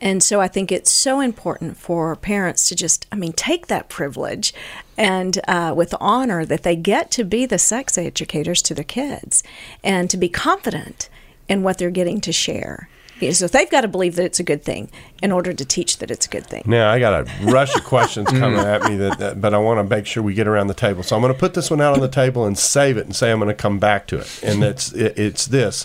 And 0.00 0.24
so 0.24 0.40
I 0.40 0.48
think 0.48 0.72
it's 0.72 0.90
so 0.90 1.20
important 1.20 1.76
for 1.76 2.16
parents 2.16 2.68
to 2.68 2.74
just, 2.74 3.06
I 3.12 3.14
mean, 3.14 3.32
take 3.32 3.68
that 3.68 3.88
privilege 3.88 4.52
and 4.96 5.38
uh, 5.46 5.72
with 5.76 5.94
honor 6.00 6.44
that 6.44 6.64
they 6.64 6.74
get 6.74 7.12
to 7.12 7.22
be 7.22 7.46
the 7.46 7.60
sex 7.60 7.96
educators 7.96 8.60
to 8.62 8.74
their 8.74 8.82
kids 8.82 9.44
and 9.84 10.10
to 10.10 10.16
be 10.16 10.28
confident 10.28 11.08
in 11.48 11.62
what 11.62 11.78
they're 11.78 11.88
getting 11.90 12.20
to 12.20 12.32
share. 12.32 12.88
Yeah, 13.22 13.32
So 13.32 13.46
they've 13.46 13.70
got 13.70 13.82
to 13.82 13.88
believe 13.88 14.16
that 14.16 14.24
it's 14.24 14.40
a 14.40 14.42
good 14.42 14.64
thing 14.64 14.90
in 15.22 15.32
order 15.32 15.52
to 15.52 15.64
teach 15.64 15.98
that 15.98 16.10
it's 16.10 16.26
a 16.26 16.28
good 16.28 16.46
thing. 16.46 16.64
Now 16.66 16.90
I 16.90 16.98
got 16.98 17.26
a 17.26 17.44
rush 17.44 17.74
of 17.76 17.84
questions 17.84 18.28
coming 18.30 18.58
at 18.58 18.82
me, 18.84 18.96
that, 18.96 19.18
that 19.18 19.40
but 19.40 19.54
I 19.54 19.58
want 19.58 19.78
to 19.78 19.96
make 19.96 20.06
sure 20.06 20.22
we 20.22 20.34
get 20.34 20.48
around 20.48 20.66
the 20.66 20.74
table. 20.74 21.02
So 21.02 21.16
I'm 21.16 21.22
going 21.22 21.32
to 21.32 21.38
put 21.38 21.54
this 21.54 21.70
one 21.70 21.80
out 21.80 21.94
on 21.94 22.00
the 22.00 22.08
table 22.08 22.44
and 22.44 22.58
save 22.58 22.96
it, 22.96 23.06
and 23.06 23.14
say 23.14 23.30
I'm 23.30 23.38
going 23.38 23.48
to 23.48 23.54
come 23.54 23.78
back 23.78 24.06
to 24.08 24.18
it. 24.18 24.40
And 24.42 24.62
it's 24.64 24.92
it, 24.92 25.18
it's 25.18 25.46
this: 25.46 25.84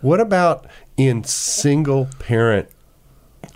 What 0.00 0.20
about 0.20 0.66
in 0.96 1.24
single 1.24 2.08
parent 2.18 2.68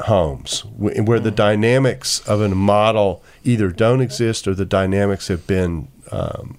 homes 0.02 0.60
wh- 0.60 1.06
where 1.06 1.20
the 1.20 1.30
dynamics 1.30 2.20
of 2.26 2.40
a 2.40 2.48
model 2.48 3.22
either 3.44 3.68
don't 3.70 4.00
exist 4.00 4.48
or 4.48 4.54
the 4.54 4.64
dynamics 4.64 5.28
have 5.28 5.46
been 5.46 5.88
um, 6.10 6.58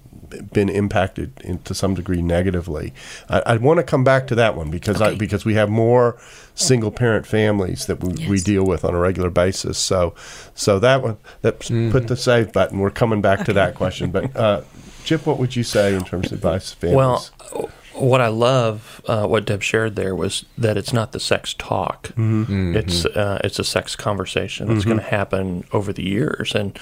been 0.52 0.68
impacted 0.68 1.32
in, 1.42 1.58
to 1.60 1.74
some 1.74 1.94
degree 1.94 2.22
negatively. 2.22 2.92
I, 3.28 3.42
I 3.46 3.56
want 3.56 3.78
to 3.78 3.82
come 3.82 4.04
back 4.04 4.26
to 4.28 4.34
that 4.34 4.56
one 4.56 4.70
because 4.70 5.00
I, 5.00 5.14
because 5.14 5.44
we 5.44 5.54
have 5.54 5.68
more 5.68 6.16
single 6.54 6.90
parent 6.90 7.26
families 7.26 7.86
that 7.86 8.02
we, 8.02 8.28
we 8.28 8.40
deal 8.40 8.64
with 8.64 8.84
on 8.84 8.94
a 8.94 8.98
regular 8.98 9.30
basis. 9.30 9.78
So 9.78 10.14
so 10.54 10.78
that 10.78 11.02
one 11.02 11.16
that 11.42 11.60
put 11.60 12.08
the 12.08 12.16
save 12.16 12.52
button. 12.52 12.78
We're 12.78 12.90
coming 12.90 13.20
back 13.20 13.44
to 13.46 13.52
that 13.54 13.74
question. 13.74 14.10
But 14.10 14.36
uh, 14.36 14.62
Chip, 15.04 15.26
what 15.26 15.38
would 15.38 15.56
you 15.56 15.62
say 15.62 15.94
in 15.94 16.04
terms 16.04 16.26
of 16.26 16.32
advice 16.32 16.70
to 16.70 16.76
families? 16.76 17.30
Well, 17.52 17.70
what 17.94 18.20
I 18.20 18.28
love, 18.28 19.00
uh, 19.06 19.26
what 19.26 19.44
Deb 19.44 19.62
shared 19.62 19.94
there 19.96 20.14
was 20.14 20.44
that 20.58 20.76
it's 20.76 20.92
not 20.92 21.12
the 21.12 21.20
sex 21.20 21.54
talk. 21.54 22.08
Mm-hmm. 22.16 22.76
It's 22.76 23.04
uh, 23.06 23.40
it's 23.44 23.58
a 23.58 23.64
sex 23.64 23.94
conversation 23.94 24.68
that's 24.68 24.84
going 24.84 24.98
to 24.98 25.04
happen 25.04 25.64
over 25.72 25.92
the 25.92 26.02
years, 26.02 26.54
and 26.54 26.78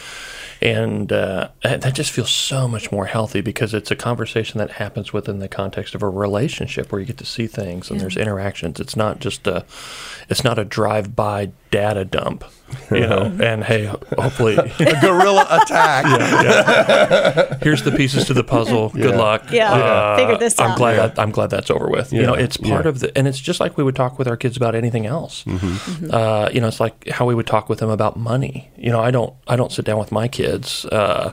and 0.63 1.13
uh, 1.13 1.49
that 1.63 1.95
just 1.95 2.11
feels 2.13 2.31
so 2.31 2.69
much 2.69 2.93
more 2.93 3.07
healthy 3.07 3.41
because 3.41 3.75
it's 3.75 3.91
a 3.91 3.97
conversation 3.97 4.59
that 4.59 4.73
happens 4.73 5.13
within 5.13 5.39
the 5.41 5.49
context 5.49 5.95
of 5.95 6.03
a 6.03 6.09
relationship 6.09 6.93
where 6.93 7.01
you 7.01 7.07
get 7.07 7.19
to 7.19 7.27
see 7.27 7.47
things 7.47 7.91
and 7.91 8.01
there's 8.01 8.17
interactions. 8.17 8.79
It's 8.81 8.97
not 8.97 9.19
just 9.19 9.47
a 9.47 9.65
it's 10.31 10.45
not 10.45 10.59
a 10.59 10.65
drive 10.65 11.17
by 11.17 11.51
data 11.71 12.05
dump, 12.05 12.45
you 12.91 13.01
know. 13.01 13.37
and 13.43 13.65
hey, 13.65 13.87
hopefully, 13.87 14.57
A 14.57 15.01
guerrilla 15.01 15.47
attack. 15.51 16.05
here's 17.63 17.83
the 17.83 17.93
pieces 17.93 18.25
to 18.27 18.35
the 18.35 18.45
puzzle. 18.45 18.91
Good 18.91 19.17
luck. 19.17 19.45
Uh, 19.45 19.49
Yeah. 19.55 20.17
Figure 20.17 20.37
this 20.39 20.59
out. 20.61 20.71
I'm 20.71 20.79
glad 20.79 20.97
that, 20.97 21.19
I'm 21.19 21.31
glad 21.31 21.51
that's 21.51 21.71
over 21.71 21.89
with. 21.89 22.13
You 22.13 22.23
know, 22.23 22.35
it's 22.35 22.57
part 22.57 22.85
Yeah. 22.85 22.89
of 22.89 23.01
the, 23.01 23.17
and 23.19 23.27
it's 23.27 23.41
just 23.41 23.61
like 23.61 23.77
we 23.77 23.85
would 23.85 23.97
talk 23.97 24.19
with 24.19 24.29
our 24.29 24.37
kids 24.37 24.57
about 24.57 24.75
anything 24.75 25.07
else. 25.07 25.45
Mm-hmm. 25.45 26.11
Uh, 26.13 26.49
you 26.53 26.61
know, 26.61 26.69
it's 26.69 26.81
like 26.81 27.09
how 27.09 27.27
we 27.27 27.35
would 27.35 27.47
talk 27.47 27.69
with 27.69 27.79
them 27.81 27.91
about 27.91 28.17
money. 28.17 28.71
You 28.77 28.91
know, 28.91 29.01
I 29.01 29.11
don't 29.11 29.35
I 29.49 29.57
don't 29.57 29.73
sit 29.73 29.85
down 29.85 29.99
with 29.99 30.13
my 30.13 30.29
kids. 30.29 30.52
Uh, 30.87 31.33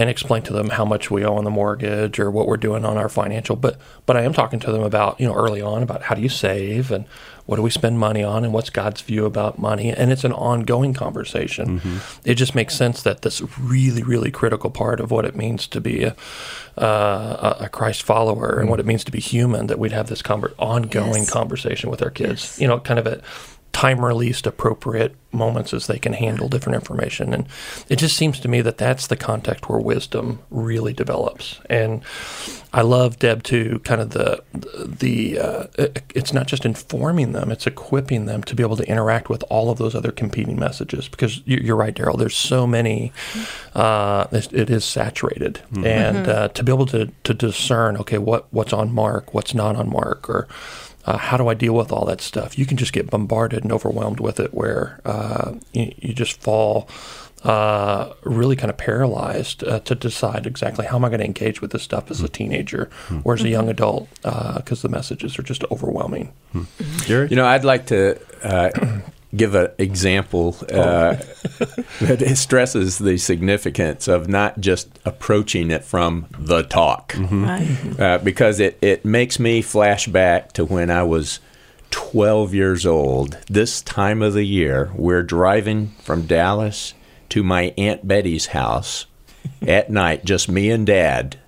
and 0.00 0.08
explain 0.08 0.42
to 0.42 0.52
them 0.52 0.68
how 0.70 0.84
much 0.84 1.10
we 1.10 1.24
owe 1.24 1.34
on 1.34 1.42
the 1.42 1.50
mortgage 1.50 2.20
or 2.20 2.30
what 2.30 2.46
we're 2.46 2.56
doing 2.56 2.84
on 2.84 2.96
our 2.96 3.08
financial, 3.08 3.56
but 3.56 3.80
but 4.06 4.16
I 4.16 4.22
am 4.22 4.32
talking 4.32 4.60
to 4.60 4.70
them 4.70 4.82
about 4.84 5.18
you 5.20 5.26
know 5.26 5.34
early 5.34 5.60
on 5.60 5.82
about 5.82 6.02
how 6.02 6.14
do 6.14 6.20
you 6.22 6.28
save 6.28 6.92
and 6.92 7.04
what 7.46 7.56
do 7.56 7.62
we 7.62 7.70
spend 7.70 7.98
money 7.98 8.22
on 8.22 8.44
and 8.44 8.52
what's 8.52 8.70
God's 8.70 9.00
view 9.00 9.24
about 9.26 9.58
money, 9.58 9.90
and 9.90 10.12
it's 10.12 10.22
an 10.22 10.30
ongoing 10.32 10.94
conversation. 10.94 11.80
It 12.24 12.34
just 12.36 12.54
makes 12.54 12.76
sense 12.76 13.02
that 13.02 13.22
this 13.22 13.42
really 13.58 14.04
really 14.04 14.30
critical 14.30 14.70
part 14.70 15.00
of 15.00 15.10
what 15.10 15.24
it 15.24 15.34
means 15.34 15.66
to 15.66 15.80
be 15.80 16.04
a, 16.04 16.14
uh, 16.76 17.54
a 17.60 17.64
a 17.64 17.68
Christ 17.68 18.02
follower 18.04 18.58
and 18.60 18.68
what 18.70 18.78
it 18.80 18.86
means 18.86 19.02
to 19.04 19.10
be 19.12 19.20
human 19.20 19.66
that 19.66 19.80
we'd 19.80 19.92
have 19.92 20.08
this 20.08 20.22
conver- 20.22 20.54
ongoing 20.58 21.22
Yes. 21.24 21.30
conversation 21.30 21.90
with 21.90 22.02
our 22.02 22.10
kids. 22.10 22.56
You 22.60 22.68
know, 22.68 22.78
kind 22.78 23.00
of 23.00 23.06
a 23.06 23.20
time 23.72 24.04
released 24.04 24.46
appropriate 24.46 25.14
moments 25.32 25.74
as 25.74 25.86
they 25.86 25.98
can 25.98 26.14
handle 26.14 26.48
different 26.48 26.74
information. 26.76 27.34
And 27.34 27.46
it 27.88 27.96
just 27.96 28.16
seems 28.16 28.40
to 28.40 28.48
me 28.48 28.60
that 28.62 28.78
that's 28.78 29.06
the 29.08 29.16
context 29.16 29.68
where 29.68 29.78
wisdom 29.78 30.40
really 30.50 30.92
develops. 30.92 31.60
And 31.68 32.02
i 32.70 32.82
love 32.82 33.18
deb 33.18 33.42
too 33.42 33.80
kind 33.82 33.98
of 33.98 34.10
the 34.10 34.42
the 34.52 35.38
uh, 35.38 35.64
it's 36.14 36.34
not 36.34 36.46
just 36.46 36.66
informing 36.66 37.32
them 37.32 37.50
it's 37.50 37.66
equipping 37.66 38.26
them 38.26 38.42
to 38.42 38.54
be 38.54 38.62
able 38.62 38.76
to 38.76 38.86
interact 38.86 39.30
with 39.30 39.42
all 39.48 39.70
of 39.70 39.78
those 39.78 39.94
other 39.94 40.12
competing 40.12 40.58
messages. 40.58 41.08
Because 41.08 41.40
you- 41.46 41.62
you're 41.64 41.76
right 41.76 41.94
daryl 41.94 42.18
there's 42.18 42.36
so 42.36 42.66
many 42.66 43.10
uh, 43.74 44.26
it 44.32 44.52
it 44.52 44.70
is 44.70 44.84
saturated. 44.84 45.60
And 45.84 46.28
uh, 46.28 46.48
to 46.48 46.62
be 46.62 46.72
able 46.72 46.86
to, 46.86 47.10
to 47.24 47.34
discern 47.34 47.96
okay 47.98 48.18
what 48.18 48.46
what's 48.52 48.72
on 48.72 48.92
mark 48.92 49.32
what's 49.34 49.54
not 49.54 49.76
on 49.76 49.88
mark 49.90 50.28
or 50.28 50.46
uh, 51.06 51.16
how 51.16 51.38
do 51.38 51.48
I 51.48 51.54
deal 51.54 51.72
with 51.72 51.90
all 51.90 52.04
that 52.04 52.20
stuff? 52.20 52.58
You 52.58 52.66
can 52.66 52.76
just 52.76 52.92
get 52.92 53.08
bombarded 53.08 53.62
and 53.64 53.72
overwhelmed 53.72 54.20
with 54.20 54.38
it, 54.38 54.52
where 54.52 55.00
uh, 55.06 55.17
you, 55.72 55.92
you 55.98 56.14
just 56.14 56.40
fall 56.40 56.88
uh, 57.44 58.12
really 58.24 58.56
kind 58.56 58.68
of 58.70 58.76
paralyzed 58.76 59.62
uh, 59.62 59.78
to 59.80 59.94
decide 59.94 60.44
exactly 60.46 60.84
how 60.86 60.96
am 60.96 61.04
I 61.04 61.08
going 61.08 61.20
to 61.20 61.26
engage 61.26 61.60
with 61.60 61.70
this 61.70 61.82
stuff 61.84 62.10
as 62.10 62.20
a 62.20 62.28
teenager 62.28 62.90
or 63.24 63.34
as 63.34 63.44
a 63.44 63.48
young 63.48 63.68
adult, 63.68 64.08
because 64.22 64.82
the 64.82 64.88
messages 64.88 65.38
are 65.38 65.42
just 65.44 65.62
overwhelming. 65.70 66.32
Gary? 67.06 67.28
You 67.30 67.36
know, 67.36 67.46
I'd 67.46 67.64
like 67.64 67.86
to 67.86 68.18
uh, 68.42 68.70
give 69.36 69.54
an 69.54 69.68
example 69.78 70.56
uh, 70.72 71.14
that 72.00 72.32
stresses 72.36 72.98
the 72.98 73.16
significance 73.18 74.08
of 74.08 74.26
not 74.28 74.58
just 74.60 74.88
approaching 75.04 75.70
it 75.70 75.84
from 75.84 76.26
the 76.38 76.62
talk, 76.62 77.14
Right. 77.16 77.68
uh, 78.00 78.18
because 78.18 78.58
it, 78.58 78.78
it 78.82 79.04
makes 79.04 79.38
me 79.38 79.62
flash 79.62 80.08
back 80.08 80.52
to 80.54 80.64
when 80.64 80.90
I 80.90 81.04
was 81.04 81.38
12 81.90 82.54
years 82.54 82.86
old. 82.86 83.38
This 83.48 83.82
time 83.82 84.22
of 84.22 84.34
the 84.34 84.44
year, 84.44 84.90
we're 84.94 85.22
driving 85.22 85.88
from 86.02 86.26
Dallas 86.26 86.94
to 87.30 87.42
my 87.42 87.74
Aunt 87.76 88.06
Betty's 88.06 88.46
house 88.46 89.06
at 89.66 89.90
night, 89.90 90.24
just 90.24 90.48
me 90.48 90.70
and 90.70 90.86
Dad. 90.86 91.38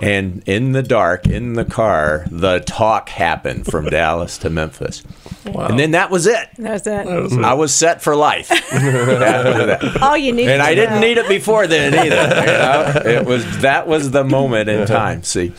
And 0.00 0.44
in 0.46 0.72
the 0.72 0.82
dark, 0.82 1.26
in 1.26 1.54
the 1.54 1.64
car, 1.64 2.24
the 2.30 2.60
talk 2.60 3.08
happened 3.08 3.66
from 3.66 3.86
Dallas 3.90 4.38
to 4.38 4.50
Memphis. 4.50 5.02
And 5.44 5.76
then 5.76 5.90
that 5.90 6.10
was 6.10 6.28
it. 6.28 6.48
That's 6.56 6.86
it. 6.86 7.06
I 7.42 7.54
was 7.54 7.74
set 7.74 8.00
for 8.00 8.14
life. 8.14 8.48
All 10.02 10.16
you 10.16 10.32
need. 10.32 10.48
And 10.48 10.62
I 10.62 10.76
didn't 10.76 10.96
know. 10.96 11.00
need 11.00 11.18
it 11.18 11.28
before 11.28 11.66
then 11.66 11.94
either. 11.94 12.40
you 12.40 13.10
know? 13.10 13.18
It 13.20 13.26
was 13.26 13.58
that 13.58 13.88
was 13.88 14.12
the 14.12 14.22
moment 14.22 14.68
in 14.68 14.86
time. 14.86 15.24
See, 15.24 15.52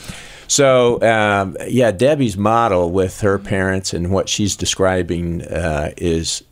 so 0.50 1.02
um, 1.02 1.56
yeah, 1.68 1.92
Debbie's 1.92 2.36
model 2.36 2.92
with 2.92 3.22
her 3.22 3.38
parents 3.38 3.94
and 3.94 4.12
what 4.12 4.28
she's 4.28 4.56
describing 4.56 5.44
uh, 5.44 5.92
is 5.96 6.44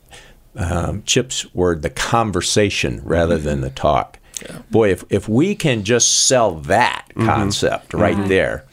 um, 0.55 1.03
Chip's 1.03 1.53
word, 1.53 1.81
the 1.81 1.89
conversation 1.89 3.01
rather 3.03 3.37
than 3.37 3.61
the 3.61 3.69
talk. 3.71 4.19
Boy, 4.69 4.91
if 4.91 5.03
if 5.09 5.27
we 5.27 5.55
can 5.55 5.83
just 5.83 6.27
sell 6.27 6.51
that 6.51 7.07
concept 7.15 7.95
right 7.95 8.27
there, 8.27 8.65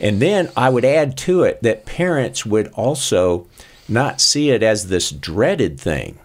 and 0.00 0.20
then 0.20 0.50
I 0.56 0.70
would 0.70 0.86
add 0.86 1.18
to 1.18 1.42
it 1.42 1.62
that 1.62 1.84
parents 1.84 2.46
would 2.46 2.68
also 2.68 3.46
not 3.88 4.22
see 4.22 4.50
it 4.50 4.62
as 4.62 4.88
this 4.88 5.10
dreaded 5.10 5.78
thing, 5.78 6.18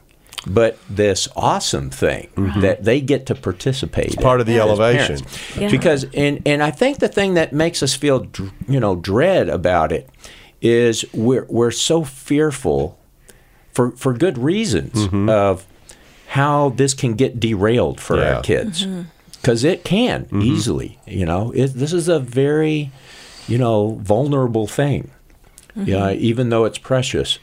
but 0.54 0.78
this 0.90 1.28
awesome 1.36 1.90
thing 1.90 2.30
mm-hmm. 2.36 2.62
that 2.62 2.84
they 2.84 3.02
get 3.02 3.26
to 3.28 3.36
participate. 3.36 4.16
in 4.16 4.24
part 4.24 4.40
of 4.40 4.48
the 4.48 4.60
elevation. 4.60 5.20
Yeah. 5.58 5.70
Because 5.70 6.06
and 6.14 6.42
and 6.46 6.64
I 6.64 6.72
think 6.72 7.00
the 7.00 7.08
thing 7.08 7.34
that 7.36 7.54
makes 7.54 7.84
us 7.84 7.96
feel 7.96 8.28
you 8.68 8.80
know 8.80 8.96
dread 8.96 9.50
about 9.50 9.92
it 9.92 10.10
is 10.62 11.06
we're 11.14 11.46
we're 11.50 11.72
so 11.72 12.04
fearful 12.04 12.98
for 13.72 13.92
for 13.92 14.14
good 14.14 14.38
reasons 14.38 14.94
mm-hmm. 14.94 15.30
of 15.30 15.66
how 16.28 16.70
this 16.70 16.94
can 16.94 17.14
get 17.14 17.40
derailed 17.40 18.00
for 18.00 18.18
Yeah. 18.18 18.36
our 18.36 18.42
kids 18.42 18.86
mm-hmm. 18.86 19.04
because 19.34 19.64
it 19.64 19.84
can 19.84 20.28
easily 20.34 21.00
you 21.06 21.26
know? 21.26 21.52
It, 21.52 21.68
this 21.74 21.94
is 21.94 22.08
a 22.08 22.20
very 22.20 22.92
you 23.48 23.58
know 23.58 24.00
vulnerable 24.02 24.68
thing. 24.68 25.12
Yeah 25.76 26.12
even 26.12 26.50
though 26.50 26.66
it's 26.66 26.80
precious 26.80 27.38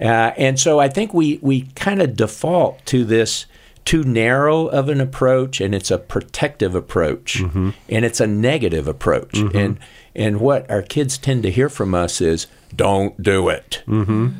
uh, 0.00 0.32
and 0.36 0.58
so 0.58 0.78
i 0.78 0.88
think 0.88 1.12
we 1.14 1.38
we 1.42 1.62
kind 1.74 2.00
of 2.02 2.16
default 2.16 2.84
to 2.86 3.04
this 3.04 3.46
too 3.84 4.02
narrow 4.02 4.66
of 4.66 4.88
an 4.88 5.00
approach 5.00 5.60
and 5.60 5.74
it's 5.74 5.92
a 5.92 5.98
protective 5.98 6.74
approach 6.74 7.40
and 7.88 8.04
it's 8.04 8.20
a 8.20 8.26
negative 8.26 8.88
approach. 8.88 9.38
And 9.54 9.78
and 10.14 10.40
what 10.40 10.68
our 10.68 10.82
kids 10.82 11.16
tend 11.16 11.44
to 11.44 11.52
hear 11.52 11.68
from 11.68 11.94
us 11.94 12.20
is 12.20 12.48
don't 12.74 13.22
do 13.22 13.48
it. 13.48 13.84
Mm-hmm. 13.86 14.30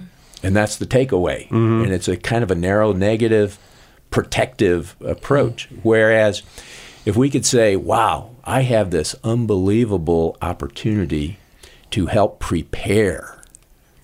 and 0.43 0.57
that's 0.57 0.77
the 0.77 0.85
takeaway. 0.87 1.49
And 1.85 1.93
it's 1.93 2.09
a 2.09 2.17
kind 2.17 2.43
of 2.43 2.51
a 2.51 2.57
narrow 2.57 2.93
negative 2.93 3.57
protective 4.11 4.97
approach. 5.01 5.69
Whereas 5.85 6.43
if 7.05 7.17
we 7.17 7.31
could 7.31 7.47
say 7.47 7.77
wow 7.77 8.31
i 8.45 8.63
have 8.63 8.91
this 8.91 9.15
unbelievable 9.23 10.37
opportunity 10.43 11.39
to 11.91 12.07
help 12.07 12.41
prepare 12.41 13.36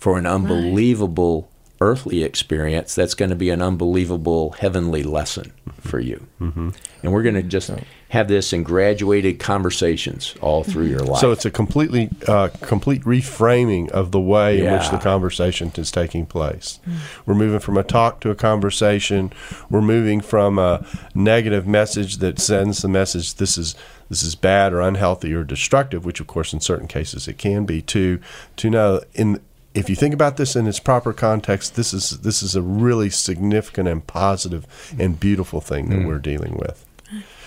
for 0.03 0.19
an 0.19 0.27
unbelievable 0.27 1.49
earthly 1.81 2.25
experience 2.25 2.93
that's 2.93 3.15
going 3.15 3.29
to 3.29 3.37
be 3.37 3.51
an 3.51 3.63
unbelievable 3.63 4.51
heavenly 4.59 5.05
lesson 5.05 5.53
for 5.81 6.01
you. 6.01 6.27
Mm-hmm. 6.41 6.71
And 7.05 7.13
we're 7.13 7.23
going 7.23 7.37
to 7.37 7.43
just 7.45 7.71
have 8.09 8.27
this 8.27 8.53
in 8.53 8.65
graduated 8.65 9.39
conversations 9.39 10.35
all 10.41 10.65
through 10.65 10.87
your 10.87 11.05
life. 11.05 11.21
So 11.21 11.31
it's 11.31 11.45
a 11.45 11.53
completely 11.53 12.11
uh, 12.27 12.49
complete 12.63 13.03
reframing 13.03 13.91
of 13.91 14.11
the 14.11 14.21
way 14.21 14.67
in 14.67 14.73
which 14.73 14.91
the 14.91 14.99
conversation 14.99 15.71
is 15.77 15.93
taking 15.93 16.27
place. 16.27 16.81
We're 17.25 17.37
moving 17.37 17.61
from 17.61 17.79
a 17.79 17.85
talk 17.85 18.19
to 18.23 18.31
a 18.31 18.35
conversation. 18.35 19.33
We're 19.71 19.83
moving 19.83 20.21
from 20.21 20.59
a 20.59 20.85
negative 21.15 21.65
message 21.65 22.17
that 22.17 22.41
sends 22.41 22.83
the 22.83 22.89
message 22.89 23.35
this 23.35 23.57
is 23.57 23.77
this 24.09 24.25
is 24.25 24.35
bad 24.35 24.73
or 24.73 24.81
unhealthy 24.81 25.33
or 25.33 25.45
destructive, 25.45 26.05
which 26.05 26.19
of 26.19 26.27
course 26.27 26.53
in 26.53 26.61
certain 26.61 26.89
cases 26.89 27.29
it 27.29 27.39
can 27.39 27.65
be, 27.65 27.81
to 27.83 28.21
to 28.57 28.69
know 28.69 29.01
in 29.15 29.41
if 29.75 29.89
you 29.89 29.97
think 29.97 30.13
about 30.15 30.37
this 30.37 30.55
in 30.55 30.67
its 30.67 30.81
proper 30.81 31.13
context, 31.13 31.77
this 31.77 31.95
is 31.95 32.21
this 32.21 32.43
is 32.43 32.55
a 32.55 32.63
really 32.63 33.11
significant 33.11 33.89
and 33.89 34.07
positive 34.07 34.67
and 34.99 35.19
beautiful 35.19 35.61
thing 35.61 35.89
that 35.89 36.01
hmm. 36.01 36.07
we're 36.07 36.19
dealing 36.19 36.57
with. 36.57 36.85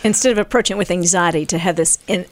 instead 0.03 0.31
of 0.31 0.37
approaching 0.37 0.77
with 0.77 0.91
anxiety 0.91 1.45
to 1.45 1.57
have 1.57 1.75
this 1.75 1.99
in, 2.07 2.25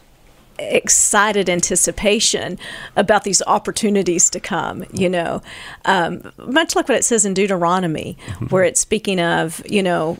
excited 0.59 1.49
anticipation 1.49 2.59
about 2.95 3.23
these 3.23 3.41
opportunities 3.47 4.29
to 4.29 4.39
come 4.39 4.81
mm-hmm. 4.81 4.97
you 5.01 5.09
know 5.09 5.41
um, 5.85 6.31
much 6.37 6.75
like 6.75 6.87
what 6.87 6.95
it 6.95 7.03
says 7.03 7.25
in 7.25 7.33
deuteronomy 7.33 8.15
mm-hmm. 8.27 8.45
where 8.47 8.63
it's 8.63 8.79
speaking 8.79 9.19
of 9.19 9.63
you 9.65 9.81
know 9.81 10.15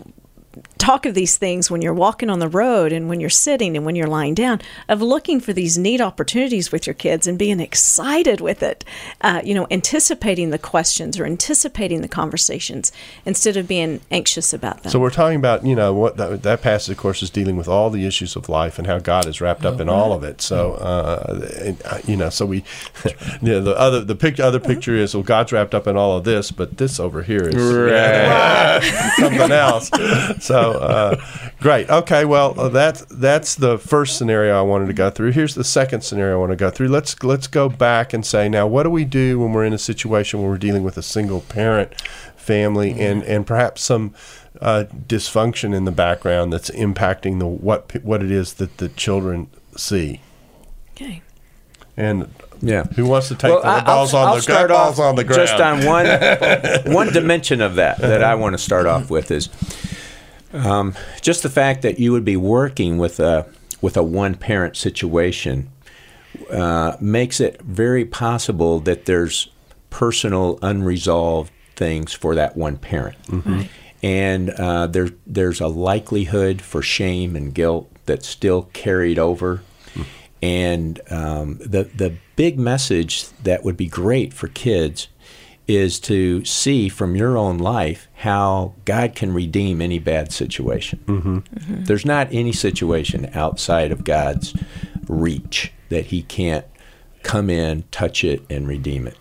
talk 0.77 1.05
of 1.05 1.13
these 1.13 1.37
things 1.37 1.71
when 1.71 1.81
you're 1.81 1.93
walking 1.93 2.29
on 2.29 2.39
the 2.39 2.47
road 2.47 2.91
and 2.91 3.07
when 3.09 3.19
you're 3.19 3.29
sitting 3.29 3.75
and 3.75 3.85
when 3.85 3.95
you're 3.95 4.07
lying 4.07 4.33
down 4.33 4.61
of 4.89 5.01
looking 5.01 5.39
for 5.39 5.53
these 5.53 5.77
neat 5.77 6.01
opportunities 6.01 6.71
with 6.71 6.85
your 6.87 6.93
kids 6.93 7.27
and 7.27 7.39
being 7.39 7.59
excited 7.59 8.41
with 8.41 8.61
it. 8.63 8.83
Uh, 9.21 9.41
you 9.43 9.53
know 9.53 9.67
anticipating 9.71 10.49
the 10.49 10.57
questions 10.57 11.19
or 11.19 11.25
anticipating 11.25 12.01
the 12.01 12.07
conversations 12.07 12.91
instead 13.25 13.57
of 13.57 13.67
being 13.67 14.01
anxious 14.11 14.53
about 14.53 14.83
them. 14.83 14.91
So 14.91 14.99
we're 14.99 15.09
talking 15.09 15.37
about 15.37 15.65
you 15.65 15.75
know 15.75 15.93
what 15.93 16.17
that, 16.17 16.43
that 16.43 16.61
passage, 16.61 16.91
of 16.91 16.97
course, 16.97 17.23
is 17.23 17.29
dealing 17.29 17.57
with 17.57 17.67
all 17.67 17.89
the 17.89 18.05
issues 18.05 18.35
of 18.35 18.49
life 18.49 18.77
and 18.77 18.87
how 18.87 18.99
God 18.99 19.25
is 19.25 19.41
wrapped 19.41 19.65
up 19.65 19.79
in 19.79 19.89
all 19.89 20.13
of 20.13 20.23
it. 20.23 20.41
So 20.41 20.73
uh, 20.73 21.73
uh, 21.85 21.99
you 22.05 22.17
know, 22.17 22.29
so 22.29 22.45
we, 22.45 22.63
you 23.41 23.49
know, 23.49 23.61
the 23.61 23.77
other 23.77 24.03
the 24.03 24.15
pic, 24.15 24.39
other 24.39 24.59
picture 24.59 24.95
is 24.95 25.13
well, 25.13 25.23
God's 25.23 25.51
wrapped 25.51 25.75
up 25.75 25.87
in 25.87 25.97
all 25.97 26.17
of 26.17 26.23
this, 26.23 26.51
but 26.51 26.77
this 26.77 26.99
over 26.99 27.23
here 27.23 27.43
is 27.43 27.55
something 29.17 29.51
else. 29.51 29.89
So 30.39 30.62
uh, 30.71 31.25
great, 31.59 31.89
okay, 31.89 32.25
well 32.25 32.59
uh, 32.59 32.69
that's 32.69 33.05
that's 33.05 33.55
the 33.55 33.77
first 33.77 34.17
scenario 34.17 34.57
I 34.57 34.61
wanted 34.61 34.87
to 34.87 34.93
go 34.93 35.09
through. 35.09 35.31
Here's 35.31 35.55
the 35.55 35.63
second 35.63 36.01
scenario 36.01 36.35
I 36.35 36.39
want 36.39 36.51
to 36.51 36.55
go 36.55 36.69
through. 36.69 36.87
Let's 36.89 37.21
let's 37.23 37.47
go 37.47 37.69
back 37.69 38.13
and 38.13 38.25
say 38.25 38.49
now, 38.49 38.65
what 38.67 38.83
do 38.83 38.89
we 38.89 39.05
do 39.05 39.39
when 39.39 39.51
we're 39.53 39.65
in 39.65 39.73
a 39.73 39.77
situation 39.77 40.41
where 40.41 40.49
we're 40.49 40.57
dealing 40.57 40.83
with 40.83 40.97
a 40.97 41.03
single 41.03 41.41
parent 41.41 41.99
family 42.35 42.99
and 42.99 43.23
and 43.23 43.45
perhaps 43.47 43.81
some 43.83 44.13
uh, 44.61 44.85
dysfunction 45.07 45.73
in 45.75 45.85
the 45.85 45.91
background 45.91 46.51
that's 46.53 46.69
impacting 46.71 47.39
the 47.39 47.47
what 47.47 47.91
what 48.03 48.21
it 48.23 48.31
is 48.31 48.53
that 48.55 48.77
the 48.77 48.89
children 48.89 49.47
see. 49.75 50.21
okay 50.95 51.21
And 51.97 52.29
Yeah. 52.61 52.83
who 52.95 53.05
wants 53.05 53.27
to 53.29 53.35
take 53.35 53.51
Well, 53.51 53.61
the 53.61 53.67
I- 53.67 53.81
balls 53.81 54.13
I'll, 54.13 54.21
on 54.23 54.27
I'll 54.29 54.35
the 54.35 54.41
start 54.41 54.69
balls 54.69 54.99
off 54.99 55.05
on 55.05 55.15
the 55.15 55.23
ground? 55.23 55.41
just 55.47 55.59
on 55.59 55.85
one 55.85 56.05
one 56.93 57.11
dimension 57.13 57.61
of 57.61 57.75
that 57.75 57.97
that 57.99 58.23
I 58.23 58.35
want 58.35 58.53
to 58.53 58.57
start 58.57 58.85
off 58.85 59.09
with 59.09 59.31
is 59.31 59.49
um, 60.53 60.93
just 61.21 61.43
the 61.43 61.49
fact 61.49 61.81
that 61.81 61.99
you 61.99 62.11
would 62.11 62.25
be 62.25 62.37
working 62.37 62.97
with 62.97 63.19
a 63.19 63.45
with 63.81 63.97
a 63.97 64.03
one 64.03 64.35
parent 64.35 64.77
situation 64.77 65.69
uh, 66.49 66.95
makes 67.01 67.39
it 67.39 67.61
very 67.61 68.05
possible 68.05 68.79
that 68.79 69.05
there's 69.05 69.49
personal 69.89 70.57
unresolved 70.61 71.51
things 71.75 72.13
for 72.13 72.35
that 72.35 72.55
one 72.55 72.77
parent, 72.77 73.17
and 74.01 74.49
uh, 74.51 74.87
there 74.87 75.09
there's 75.27 75.59
a 75.59 75.67
likelihood 75.67 76.61
for 76.61 76.81
shame 76.81 77.35
and 77.35 77.53
guilt 77.53 77.89
that's 78.05 78.27
still 78.27 78.69
carried 78.73 79.19
over. 79.19 79.61
And 80.41 80.99
um, 81.09 81.57
the 81.59 81.85
the 81.85 82.17
big 82.35 82.59
message 82.59 83.29
that 83.43 83.63
would 83.63 83.77
be 83.77 83.87
great 83.87 84.33
for 84.33 84.49
kids 84.49 85.07
is 85.67 85.99
to 86.01 86.43
see 86.43 86.89
from 86.89 87.15
your 87.15 87.37
own 87.37 87.57
life 87.57 88.07
how 88.15 88.73
God 88.85 89.15
can 89.15 89.33
redeem 89.33 89.81
any 89.81 89.99
bad 89.99 90.31
situation. 90.31 90.99
Mm-hmm. 91.05 91.83
There's 91.83 92.05
not 92.05 92.27
any 92.31 92.51
situation 92.51 93.29
outside 93.33 93.91
of 93.91 94.03
God's 94.03 94.55
reach 95.07 95.71
that 95.89 96.07
He 96.07 96.23
can't 96.23 96.65
come 97.23 97.49
in, 97.49 97.83
touch 97.91 98.23
it, 98.23 98.43
and 98.49 98.67
redeem 98.67 99.07
it. 99.07 99.17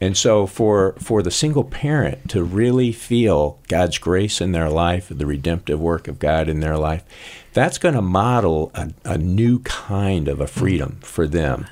And 0.00 0.16
so, 0.16 0.46
for 0.46 0.94
for 1.00 1.22
the 1.22 1.30
single 1.30 1.64
parent 1.64 2.30
to 2.30 2.44
really 2.44 2.92
feel 2.92 3.58
God's 3.66 3.98
grace 3.98 4.40
in 4.40 4.52
their 4.52 4.70
life, 4.70 5.08
the 5.10 5.26
redemptive 5.26 5.80
work 5.80 6.06
of 6.06 6.20
God 6.20 6.48
in 6.48 6.60
their 6.60 6.76
life, 6.76 7.04
that's 7.52 7.78
going 7.78 7.96
to 7.96 8.02
model 8.02 8.70
a, 8.74 8.90
a 9.04 9.18
new 9.18 9.58
kind 9.60 10.28
of 10.28 10.40
a 10.40 10.46
freedom 10.46 10.98
for 11.02 11.26
them. 11.26 11.66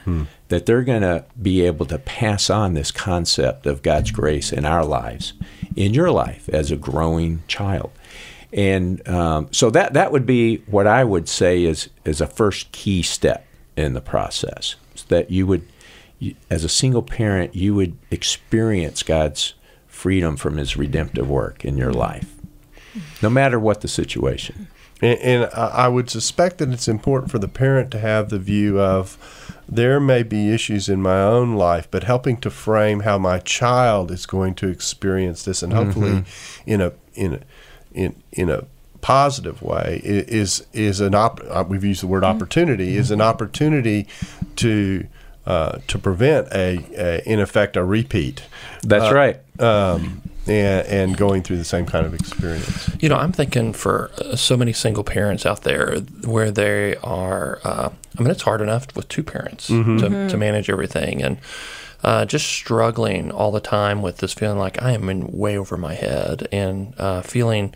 That 0.48 0.66
they're 0.66 0.85
going 0.85 1.02
to 1.02 1.24
be 1.40 1.62
able 1.62 1.87
to 1.87 1.98
pass 1.98 2.50
on 2.50 2.74
this 2.74 2.90
concept 2.90 3.66
of 3.66 3.82
God's 3.82 4.12
grace 4.12 4.52
in 4.52 4.64
our 4.64 4.85
lives, 4.85 5.32
in 5.74 5.92
your 5.92 6.11
life 6.11 6.48
as 6.48 6.70
a 6.70 6.76
growing 6.76 7.42
child. 7.48 7.90
And 8.52 9.06
um, 9.09 9.48
so 9.52 9.70
that 9.70 9.94
that 9.94 10.12
would 10.12 10.24
be 10.24 10.59
what 10.66 10.87
I 10.87 11.04
would 11.04 11.28
say 11.28 11.64
is 11.64 11.90
is 12.04 12.20
a 12.20 12.26
first 12.26 12.70
key 12.72 13.02
step 13.02 13.46
in 13.76 13.94
the 13.94 14.00
process. 14.00 14.76
That 15.09 15.30
you 15.30 15.46
would 15.46 15.66
as 16.50 16.64
a 16.64 16.68
single 16.68 17.02
parent, 17.02 17.54
you 17.54 17.74
would 17.74 17.96
experience 18.11 19.02
God's 19.02 19.54
freedom 19.87 20.37
from 20.37 20.56
His 20.56 20.76
redemptive 20.76 21.28
work 21.28 21.64
in 21.64 21.76
your 21.76 21.92
life, 21.92 22.35
no 23.22 23.28
matter 23.28 23.59
what 23.59 23.80
the 23.80 23.88
situation. 23.88 24.68
And, 25.02 25.18
and 25.20 25.50
I 25.52 25.88
would 25.88 26.09
suspect 26.09 26.59
that 26.59 26.70
it's 26.70 26.88
important 26.88 27.30
for 27.30 27.38
the 27.38 27.48
parent 27.48 27.90
to 27.90 27.98
have 27.98 28.30
the 28.30 28.38
view 28.38 28.80
of 28.80 29.45
there 29.68 29.98
may 30.00 30.22
be 30.22 30.52
issues 30.52 30.88
in 30.88 31.02
my 31.02 31.20
own 31.22 31.55
life, 31.57 31.88
but 31.90 32.05
helping 32.05 32.37
to 32.38 32.50
frame 32.50 33.00
how 33.00 33.18
my 33.18 33.38
child 33.40 34.11
is 34.11 34.26
going 34.26 34.55
to 34.57 34.68
experience 34.68 35.44
this, 35.44 35.62
and 35.62 35.72
hopefully, 35.72 36.24
in 36.66 36.81
a 36.81 36.92
in 37.14 37.35
a 37.35 37.40
in 37.92 38.14
in 38.33 38.50
a 38.50 38.64
positive 39.00 39.62
way, 39.62 40.00
is 40.05 40.66
is 40.72 41.00
an 41.00 41.14
op- 41.14 41.40
uh, 41.48 41.64
we've 41.66 41.85
used 41.85 42.02
the 42.02 42.07
word 42.07 42.24
opportunity 42.24 42.96
is 42.96 43.11
an 43.11 43.20
opportunity 43.20 44.07
to. 44.57 45.07
Uh, 45.46 45.79
to 45.87 45.96
prevent 45.96 46.48
a, 46.52 46.85
a, 46.98 47.22
in 47.24 47.38
effect, 47.38 47.76
a 47.76 47.85
repeat. 47.85 48.42
That's 48.83 49.12
right. 49.14 49.37
Um, 49.61 50.20
and, 50.46 50.87
and 50.87 51.16
going 51.16 51.42
through 51.42 51.56
the 51.59 51.64
same 51.64 51.87
kind 51.87 52.06
of 52.06 52.14
experience. 52.14 52.90
You 53.00 53.09
know, 53.09 53.16
I'm 53.16 53.32
thinking 53.32 53.72
for 53.72 54.11
uh, 54.18 54.37
so 54.37 54.56
many 54.56 54.72
single 54.72 55.04
parents 55.04 55.44
out 55.46 55.62
there 55.62 55.96
where 56.24 56.50
they 56.50 56.96
are, 56.96 57.61
uh, 57.64 57.90
I 58.18 58.22
mean, 58.22 58.30
it's 58.30 58.42
hard 58.42 58.61
enough 58.61 58.94
with 58.94 59.09
two 59.09 59.22
parents 59.22 59.68
to, 59.98 60.28
to 60.28 60.37
manage 60.37 60.70
everything 60.70 61.22
and 61.22 61.38
uh, 62.04 62.24
just 62.24 62.46
struggling 62.46 63.32
all 63.32 63.50
the 63.50 63.61
time 63.61 64.02
with 64.02 64.18
this 64.18 64.32
feeling 64.32 64.59
like 64.59 64.80
I 64.82 64.92
am 64.92 65.09
in 65.09 65.32
way 65.32 65.59
over 65.59 65.76
my 65.76 65.94
head 65.94 66.46
and 66.52 66.94
uh, 66.98 67.22
feeling 67.22 67.74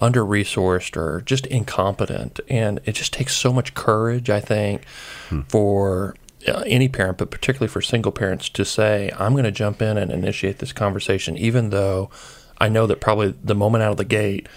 under 0.00 0.24
resourced 0.24 0.96
or 0.96 1.20
just 1.22 1.46
incompetent. 1.46 2.40
And 2.48 2.80
it 2.84 2.92
just 2.92 3.12
takes 3.12 3.36
so 3.36 3.52
much 3.52 3.74
courage, 3.74 4.30
I 4.30 4.40
think, 4.40 4.84
for 5.48 6.14
uh, 6.46 6.62
any 6.66 6.88
parent, 6.88 7.18
but 7.18 7.30
particularly 7.30 7.68
for 7.68 7.80
single 7.80 8.12
parents, 8.12 8.48
to 8.50 8.64
say, 8.64 9.10
I'm 9.18 9.32
going 9.32 9.44
to 9.44 9.50
jump 9.50 9.82
in 9.82 9.98
and 9.98 10.10
initiate 10.10 10.58
this 10.58 10.72
conversation, 10.72 11.36
even 11.36 11.70
though 11.70 12.10
I 12.58 12.68
know 12.68 12.86
that 12.86 13.00
probably 13.00 13.34
the 13.42 13.54
moment 13.54 13.82
out 13.82 13.92
of 13.92 13.96
the 13.96 14.04
gate, 14.04 14.48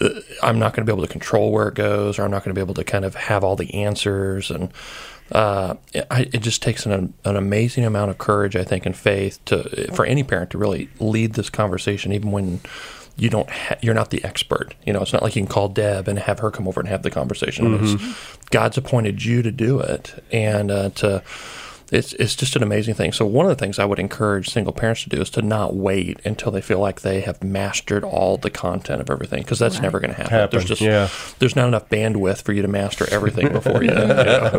uh, 0.00 0.10
I'm 0.42 0.58
not 0.58 0.74
going 0.74 0.86
to 0.86 0.92
be 0.92 0.94
able 0.94 1.06
to 1.06 1.12
control 1.12 1.52
where 1.52 1.68
it 1.68 1.74
goes, 1.74 2.18
or 2.18 2.24
I'm 2.24 2.30
not 2.30 2.44
going 2.44 2.54
to 2.54 2.58
be 2.58 2.64
able 2.64 2.74
to 2.74 2.84
kind 2.84 3.04
of 3.04 3.14
have 3.14 3.44
all 3.44 3.56
the 3.56 3.72
answers. 3.74 4.50
And 4.50 4.70
uh, 5.32 5.74
I, 6.10 6.28
it 6.32 6.42
just 6.42 6.62
takes 6.62 6.86
an, 6.86 7.14
an 7.24 7.36
amazing 7.36 7.84
amount 7.84 8.10
of 8.10 8.18
courage, 8.18 8.56
I 8.56 8.64
think, 8.64 8.86
and 8.86 8.96
faith 8.96 9.44
to 9.46 9.92
for 9.92 10.04
any 10.06 10.22
parent 10.22 10.50
to 10.50 10.58
really 10.58 10.88
lead 11.00 11.34
this 11.34 11.50
conversation, 11.50 12.12
even 12.12 12.30
when 12.30 12.60
you 13.18 13.28
don't 13.28 13.50
ha- 13.50 13.76
you're 13.82 13.94
not 13.94 14.10
the 14.10 14.22
expert. 14.24 14.74
You 14.86 14.92
know, 14.92 15.02
it's 15.02 15.12
not 15.12 15.22
like 15.22 15.36
you 15.36 15.42
can 15.42 15.48
call 15.52 15.68
Deb 15.68 16.08
and 16.08 16.18
have 16.18 16.38
her 16.38 16.50
come 16.50 16.66
over 16.68 16.80
and 16.80 16.88
have 16.88 17.02
the 17.02 17.10
conversation. 17.10 17.74
It's- 17.74 18.16
God's 18.50 18.78
appointed 18.78 19.24
you 19.24 19.42
to 19.42 19.50
do 19.50 19.80
it, 19.80 20.24
and 20.32 20.70
uh, 20.70 20.88
to 20.90 21.22
it's 21.90 22.12
it's 22.14 22.34
just 22.36 22.54
an 22.54 22.62
amazing 22.62 22.94
thing. 22.94 23.12
So 23.12 23.24
one 23.26 23.46
of 23.46 23.50
the 23.50 23.56
things 23.56 23.78
I 23.78 23.84
would 23.86 23.98
encourage 23.98 24.48
single 24.50 24.72
parents 24.74 25.02
to 25.04 25.08
do 25.08 25.20
is 25.20 25.30
to 25.30 25.42
not 25.42 25.74
wait 25.74 26.20
until 26.24 26.52
they 26.52 26.60
feel 26.60 26.78
like 26.80 27.00
they 27.00 27.20
have 27.22 27.42
mastered 27.42 28.04
all 28.04 28.36
the 28.36 28.50
content 28.50 29.00
of 29.00 29.08
everything 29.10 29.42
because 29.42 29.58
that's 29.58 29.80
never 29.80 29.98
going 29.98 30.10
to 30.10 30.16
happen. 30.16 30.30
Happen, 30.32 30.58
There's 30.58 30.68
just 30.68 30.80
yeah. 30.82 31.08
there's 31.38 31.56
not 31.56 31.66
enough 31.68 31.88
bandwidth 31.88 32.42
for 32.42 32.52
you 32.52 32.60
to 32.62 32.68
master 32.68 33.06
everything 33.10 33.48
before 33.52 33.82
you. 33.82 33.90
you 33.90 33.96
know, 33.96 34.50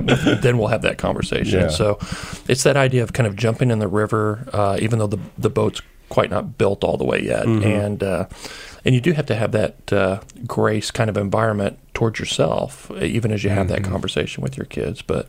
then 0.41 0.57
we'll 0.57 0.67
have 0.69 0.81
that 0.81 0.97
conversation. 0.97 1.61
Yeah. 1.61 1.67
So 1.69 1.99
it's 2.47 2.63
that 2.63 2.77
idea 2.77 3.03
of 3.03 3.13
kind 3.13 3.27
of 3.27 3.35
jumping 3.35 3.69
in 3.71 3.77
the 3.79 3.87
river, 3.87 4.47
uh, 4.51 4.77
even 4.81 4.97
though 4.99 5.07
the 5.07 5.19
the 5.37 5.49
boat's 5.51 5.81
quite 6.09 6.29
not 6.29 6.57
built 6.57 6.83
all 6.83 6.97
the 6.97 7.05
way 7.05 7.21
yet, 7.21 7.45
Mm-hmm. 7.45 7.63
and 7.63 8.03
uh, 8.03 8.25
and 8.85 8.95
you 8.95 9.01
do 9.01 9.11
have 9.13 9.25
to 9.27 9.35
have 9.35 9.51
that 9.51 9.93
uh, 9.93 10.19
grace 10.47 10.89
kind 10.91 11.09
of 11.09 11.17
environment 11.17 11.77
towards 11.93 12.19
yourself, 12.19 12.89
even 13.01 13.31
as 13.31 13.43
you 13.43 13.49
have 13.49 13.67
Mm-hmm. 13.67 13.83
that 13.83 13.89
conversation 13.89 14.41
with 14.43 14.57
your 14.57 14.65
kids. 14.65 15.01
But 15.01 15.27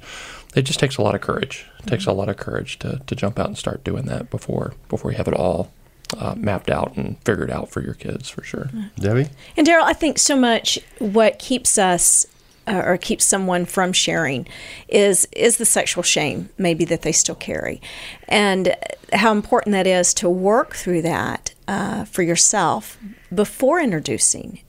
it 0.54 0.62
just 0.62 0.80
takes 0.80 0.96
a 0.96 1.02
lot 1.02 1.14
of 1.14 1.20
courage. 1.20 1.66
It 1.80 1.86
takes 1.86 2.06
a 2.06 2.12
lot 2.12 2.28
of 2.28 2.36
courage 2.36 2.78
to, 2.80 3.00
to 3.06 3.14
jump 3.14 3.38
out 3.38 3.46
and 3.46 3.56
start 3.58 3.84
doing 3.84 4.04
that 4.06 4.30
before 4.30 4.74
before 4.88 5.10
you 5.12 5.16
have 5.16 5.28
it 5.28 5.34
all 5.34 5.70
uh, 6.18 6.34
mapped 6.36 6.70
out 6.70 6.96
and 6.96 7.16
figured 7.24 7.50
out 7.50 7.70
for 7.70 7.82
your 7.82 7.94
kids 7.94 8.28
for 8.28 8.42
sure. 8.42 8.68
Debbie? 8.98 9.28
And 9.56 9.66
Daryl, 9.66 9.82
I 9.84 9.92
think 9.92 10.18
so 10.18 10.34
much 10.36 10.78
what 10.98 11.38
keeps 11.38 11.78
us 11.78 12.26
uh, 12.70 12.82
or 12.84 12.96
keeps 12.96 13.24
someone 13.24 13.64
from 13.64 13.92
sharing 13.92 14.46
is 14.88 15.26
is 15.32 15.56
the 15.56 15.64
sexual 15.64 16.02
shame 16.02 16.48
maybe 16.56 16.84
that 16.84 17.02
they 17.02 17.12
still 17.12 17.34
carry, 17.34 17.80
and 18.28 18.76
how 19.12 19.32
important 19.32 19.72
that 19.72 19.86
is 19.86 20.14
to 20.14 20.28
work 20.30 20.74
through 20.74 21.02
that 21.02 21.54
uh, 21.66 22.04
for 22.04 22.22
yourself 22.22 22.98
before 23.34 23.80
introducing 23.80 24.60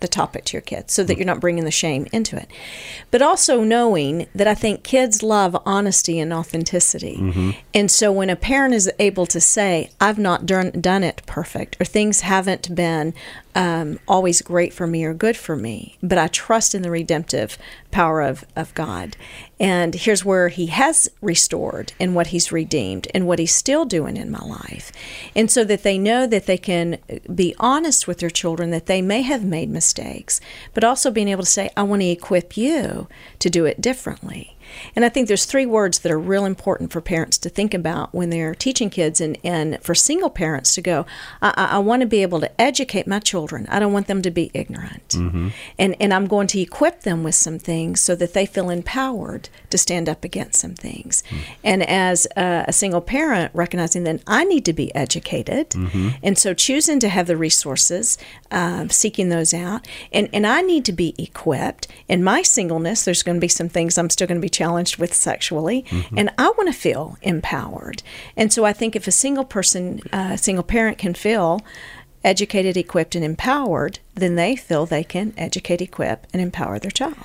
the 0.00 0.08
topic 0.08 0.44
to 0.46 0.56
your 0.56 0.62
kids 0.62 0.92
so 0.92 1.04
that 1.04 1.16
you're 1.16 1.26
not 1.26 1.40
bringing 1.40 1.64
the 1.64 1.70
shame 1.70 2.06
into 2.12 2.36
it. 2.36 2.48
But 3.10 3.22
also 3.22 3.62
knowing 3.62 4.26
that 4.34 4.48
I 4.48 4.54
think 4.54 4.82
kids 4.82 5.22
love 5.22 5.56
honesty 5.64 6.18
and 6.18 6.32
authenticity. 6.32 7.54
And 7.74 7.90
so 7.90 8.10
when 8.10 8.30
a 8.30 8.36
parent 8.36 8.74
is 8.74 8.90
able 8.98 9.26
to 9.26 9.40
say, 9.40 9.90
I've 10.00 10.18
not 10.18 10.46
done, 10.46 10.70
done 10.80 11.04
it 11.04 11.22
perfect, 11.26 11.76
or 11.80 11.84
things 11.84 12.20
haven't 12.20 12.74
been 12.74 13.14
um, 13.54 13.98
always 14.06 14.42
great 14.42 14.72
for 14.72 14.86
me 14.86 15.04
or 15.04 15.12
good 15.12 15.36
for 15.36 15.56
me, 15.56 15.96
but 16.02 16.18
I 16.18 16.28
trust 16.28 16.74
in 16.74 16.82
the 16.82 16.90
redemptive 16.90 17.58
power 17.90 18.20
of, 18.20 18.44
of 18.54 18.72
God. 18.74 19.16
And 19.58 19.94
here's 19.94 20.24
where 20.24 20.48
He 20.48 20.66
has 20.66 21.10
restored 21.20 21.92
and 21.98 22.14
what 22.14 22.28
He's 22.28 22.52
redeemed 22.52 23.08
and 23.12 23.26
what 23.26 23.38
He's 23.40 23.54
still 23.54 23.84
doing 23.84 24.16
in 24.16 24.30
my 24.30 24.44
life. 24.44 24.92
And 25.34 25.50
so 25.50 25.64
that 25.64 25.82
they 25.82 25.98
know 25.98 26.26
that 26.26 26.46
they 26.46 26.58
can 26.58 26.98
be 27.34 27.54
honest 27.58 28.06
with 28.06 28.18
their 28.18 28.30
children, 28.30 28.70
that 28.70 28.86
they 28.86 29.02
may 29.02 29.22
have 29.22 29.44
made 29.44 29.68
mistakes, 29.68 29.89
but 30.74 30.84
also 30.84 31.10
being 31.10 31.28
able 31.28 31.42
to 31.42 31.50
say, 31.50 31.70
I 31.76 31.82
want 31.82 32.02
to 32.02 32.08
equip 32.08 32.56
you 32.56 33.08
to 33.38 33.50
do 33.50 33.64
it 33.64 33.80
differently. 33.80 34.56
And 34.94 35.04
I 35.04 35.08
think 35.08 35.28
there's 35.28 35.44
three 35.44 35.66
words 35.66 36.00
that 36.00 36.12
are 36.12 36.18
real 36.18 36.44
important 36.44 36.92
for 36.92 37.00
parents 37.00 37.38
to 37.38 37.48
think 37.48 37.74
about 37.74 38.14
when 38.14 38.30
they're 38.30 38.54
teaching 38.54 38.90
kids, 38.90 39.20
and, 39.20 39.38
and 39.44 39.82
for 39.82 39.94
single 39.94 40.30
parents 40.30 40.74
to 40.74 40.82
go, 40.82 41.06
I, 41.42 41.52
I, 41.56 41.78
want 41.78 42.02
to 42.02 42.06
be 42.06 42.22
able 42.22 42.40
to 42.40 42.60
educate 42.60 43.06
my 43.06 43.18
children. 43.18 43.66
I 43.68 43.78
don't 43.78 43.92
want 43.92 44.06
them 44.06 44.22
to 44.22 44.30
be 44.30 44.50
ignorant. 44.54 45.08
Mm-hmm. 45.08 45.48
And, 45.78 45.96
and 46.00 46.14
I'm 46.14 46.26
going 46.26 46.46
to 46.48 46.60
equip 46.60 47.02
them 47.02 47.22
with 47.22 47.34
some 47.34 47.58
things 47.58 48.00
so 48.00 48.14
that 48.16 48.34
they 48.34 48.46
feel 48.46 48.70
empowered 48.70 49.48
to 49.70 49.78
stand 49.78 50.08
up 50.08 50.24
against 50.24 50.60
some 50.60 50.74
things. 50.74 51.22
Mm-hmm. 51.28 51.52
And 51.64 51.82
as 51.88 52.26
a, 52.36 52.64
a 52.68 52.72
single 52.72 53.00
parent, 53.00 53.52
recognizing 53.54 54.04
that 54.04 54.20
I 54.26 54.44
need 54.44 54.64
to 54.66 54.72
be 54.72 54.94
educated, 54.94 55.70
mm-hmm. 55.70 56.10
and 56.22 56.38
so 56.38 56.54
choosing 56.54 57.00
to 57.00 57.08
have 57.08 57.26
the 57.26 57.36
resources, 57.36 58.18
uh, 58.50 58.88
seeking 58.88 59.28
those 59.28 59.54
out, 59.54 59.86
and, 60.12 60.28
and 60.32 60.46
I 60.46 60.60
need 60.62 60.84
to 60.86 60.92
be 60.92 61.14
equipped. 61.18 61.88
In 62.08 62.22
my 62.22 62.42
singleness, 62.42 63.04
there's 63.04 63.22
going 63.22 63.36
to 63.36 63.40
be 63.40 63.48
some 63.48 63.68
things 63.68 63.98
I'm 63.98 64.10
still 64.10 64.26
going 64.26 64.40
to 64.40 64.44
be 64.44 64.48
challenged 64.60 64.98
with 64.98 65.14
sexually, 65.14 65.86
and 66.14 66.28
I 66.36 66.48
want 66.50 66.66
to 66.66 66.78
feel 66.78 67.16
empowered. 67.22 68.02
And 68.36 68.52
so 68.52 68.66
I 68.66 68.74
think 68.74 68.94
if 68.94 69.06
a 69.06 69.12
single 69.12 69.44
person, 69.44 70.02
a 70.12 70.16
uh, 70.16 70.36
single 70.36 70.64
parent 70.64 70.98
can 70.98 71.14
feel 71.14 71.62
educated, 72.22 72.76
equipped, 72.76 73.14
and 73.14 73.24
empowered, 73.24 73.98
then 74.14 74.34
they 74.34 74.54
feel 74.54 74.84
they 74.84 75.02
can 75.02 75.32
educate, 75.38 75.80
equip, 75.80 76.26
and 76.34 76.42
empower 76.42 76.78
their 76.78 76.90
child. 76.90 77.16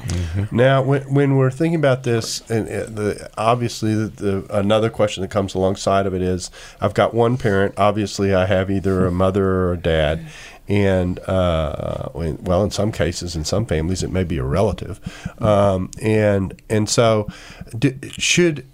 Now, 0.50 0.82
when, 0.82 1.14
when 1.14 1.36
we're 1.36 1.52
thinking 1.52 1.76
about 1.76 2.04
this, 2.04 2.50
and 2.50 2.70
uh, 2.70 2.86
the, 2.86 3.30
obviously, 3.38 3.94
the, 3.94 4.08
the, 4.08 4.58
another 4.58 4.90
question 4.90 5.22
that 5.22 5.32
comes 5.32 5.54
alongside 5.54 6.06
of 6.06 6.14
it 6.14 6.22
is 6.22 6.50
I've 6.80 6.94
got 6.94 7.14
one 7.14 7.38
parent. 7.38 7.74
Obviously, 7.76 8.34
I 8.34 8.46
have 8.46 8.72
either 8.72 9.06
a 9.06 9.12
mother 9.12 9.46
or 9.46 9.74
a 9.74 9.78
dad. 9.78 10.26
And, 10.68 11.20
uh, 11.20 12.10
well, 12.14 12.64
in 12.64 12.72
some 12.72 12.92
cases, 12.92 13.36
in 13.36 13.46
some 13.46 13.66
families, 13.66 14.02
it 14.02 14.12
may 14.12 14.24
be 14.24 14.38
a 14.38 14.44
relative. 14.44 15.00
Um, 15.40 15.92
and, 16.02 16.60
and 16.70 16.90
so, 16.90 17.28
d 17.78 17.96
should, 18.10 18.66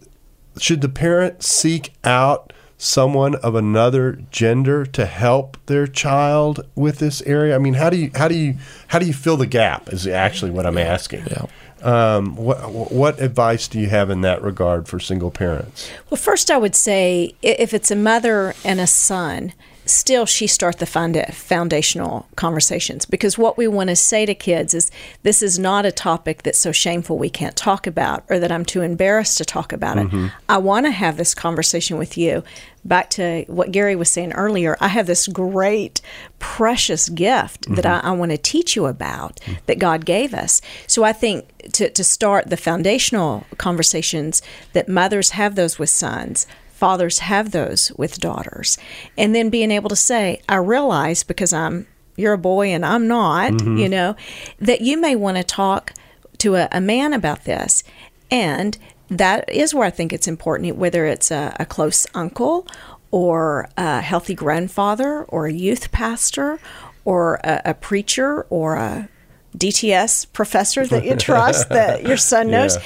should 0.57 0.81
the 0.81 0.89
parent 0.89 1.43
seek 1.43 1.93
out 2.03 2.53
someone 2.81 3.35
of 3.35 3.53
another 3.53 4.13
gender 4.31 4.83
to 4.87 5.05
help 5.05 5.55
their 5.67 5.85
child 5.85 6.65
with 6.75 6.97
this 6.97 7.21
area? 7.23 7.55
I 7.55 7.59
mean, 7.59 7.75
how 7.75 7.89
do 7.89 7.97
you 7.97 8.11
how 8.15 8.27
do 8.27 8.35
you 8.35 8.55
how 8.87 8.97
do 8.99 9.05
you 9.05 9.13
fill 9.13 9.37
the 9.37 9.45
gap? 9.45 9.93
Is 9.93 10.07
actually 10.07 10.51
what 10.51 10.65
I'm 10.65 10.77
asking. 10.77 11.25
Yeah. 11.27 11.45
Um, 11.83 12.35
what 12.35 12.71
what 12.71 13.19
advice 13.21 13.67
do 13.67 13.79
you 13.79 13.87
have 13.89 14.09
in 14.09 14.21
that 14.21 14.41
regard 14.41 14.87
for 14.87 14.99
single 14.99 15.31
parents? 15.31 15.89
Well, 16.09 16.17
first, 16.17 16.49
I 16.49 16.57
would 16.57 16.75
say 16.75 17.35
if 17.41 17.73
it's 17.73 17.91
a 17.91 17.95
mother 17.95 18.55
and 18.65 18.79
a 18.79 18.87
son, 18.87 19.53
still 19.91 20.25
she 20.25 20.47
start 20.47 20.79
the 20.79 20.85
founda- 20.85 21.33
foundational 21.33 22.27
conversations 22.35 23.05
because 23.05 23.37
what 23.37 23.57
we 23.57 23.67
want 23.67 23.89
to 23.89 23.95
say 23.95 24.25
to 24.25 24.33
kids 24.33 24.73
is 24.73 24.91
this 25.23 25.41
is 25.41 25.59
not 25.59 25.85
a 25.85 25.91
topic 25.91 26.43
that's 26.43 26.57
so 26.57 26.71
shameful 26.71 27.17
we 27.17 27.29
can't 27.29 27.55
talk 27.55 27.85
about 27.87 28.23
or 28.29 28.39
that 28.39 28.51
I'm 28.51 28.65
too 28.65 28.81
embarrassed 28.81 29.37
to 29.37 29.45
talk 29.45 29.73
about 29.73 29.97
it. 29.97 30.07
Mm-hmm. 30.07 30.27
I 30.49 30.57
want 30.57 30.85
to 30.85 30.91
have 30.91 31.17
this 31.17 31.33
conversation 31.33 31.97
with 31.97 32.17
you. 32.17 32.43
Back 32.83 33.11
to 33.11 33.45
what 33.47 33.71
Gary 33.71 33.95
was 33.95 34.09
saying 34.09 34.33
earlier, 34.33 34.75
I 34.79 34.87
have 34.87 35.05
this 35.05 35.27
great, 35.27 36.01
precious 36.39 37.09
gift 37.09 37.67
that 37.75 37.85
mm-hmm. 37.85 38.07
I, 38.07 38.09
I 38.09 38.13
want 38.13 38.31
to 38.31 38.37
teach 38.37 38.75
you 38.75 38.87
about 38.87 39.35
mm. 39.41 39.57
that 39.67 39.77
God 39.77 40.03
gave 40.03 40.33
us. 40.33 40.61
So 40.87 41.03
I 41.03 41.13
think 41.13 41.45
to, 41.73 41.91
to 41.91 42.03
start 42.03 42.49
the 42.49 42.57
foundational 42.57 43.45
conversations 43.57 44.41
that 44.73 44.89
mothers 44.89 45.31
have 45.31 45.53
those 45.53 45.77
with 45.77 45.91
sons, 45.91 46.47
fathers 46.81 47.19
have 47.19 47.51
those 47.51 47.91
with 47.95 48.19
daughters, 48.19 48.77
and 49.15 49.35
then 49.35 49.51
being 49.51 49.71
able 49.71 49.89
to 49.89 49.95
say, 49.95 50.41
I 50.49 50.55
realize 50.55 51.21
because 51.23 51.53
I'm 51.53 51.85
you're 52.17 52.33
a 52.33 52.37
boy 52.37 52.69
and 52.69 52.85
I'm 52.85 53.07
not, 53.07 53.51
mm-hmm. 53.53 53.77
you 53.77 53.89
know, 53.89 54.15
that 54.59 54.81
you 54.81 54.97
may 54.97 55.15
want 55.15 55.37
to 55.37 55.43
talk 55.43 55.93
to 56.39 56.55
a, 56.55 56.67
a 56.71 56.81
man 56.81 57.13
about 57.13 57.45
this. 57.45 57.83
And 58.29 58.77
that 59.09 59.49
is 59.49 59.73
where 59.73 59.85
I 59.85 59.91
think 59.91 60.11
it's 60.11 60.27
important, 60.27 60.75
whether 60.75 61.05
it's 61.05 61.31
a, 61.31 61.55
a 61.59 61.65
close 61.65 62.07
uncle 62.13 62.67
or 63.11 63.69
a 63.77 64.01
healthy 64.01 64.35
grandfather 64.35 65.23
or 65.25 65.45
a 65.45 65.53
youth 65.53 65.91
pastor 65.91 66.59
or 67.05 67.35
a, 67.43 67.61
a 67.65 67.73
preacher 67.73 68.43
or 68.49 68.75
a 68.75 69.09
DTS 69.57 70.31
professor 70.33 70.85
that 70.87 71.03
you 71.03 71.15
trust 71.15 71.69
that 71.69 72.03
your 72.07 72.17
son 72.17 72.49
knows 72.51 72.77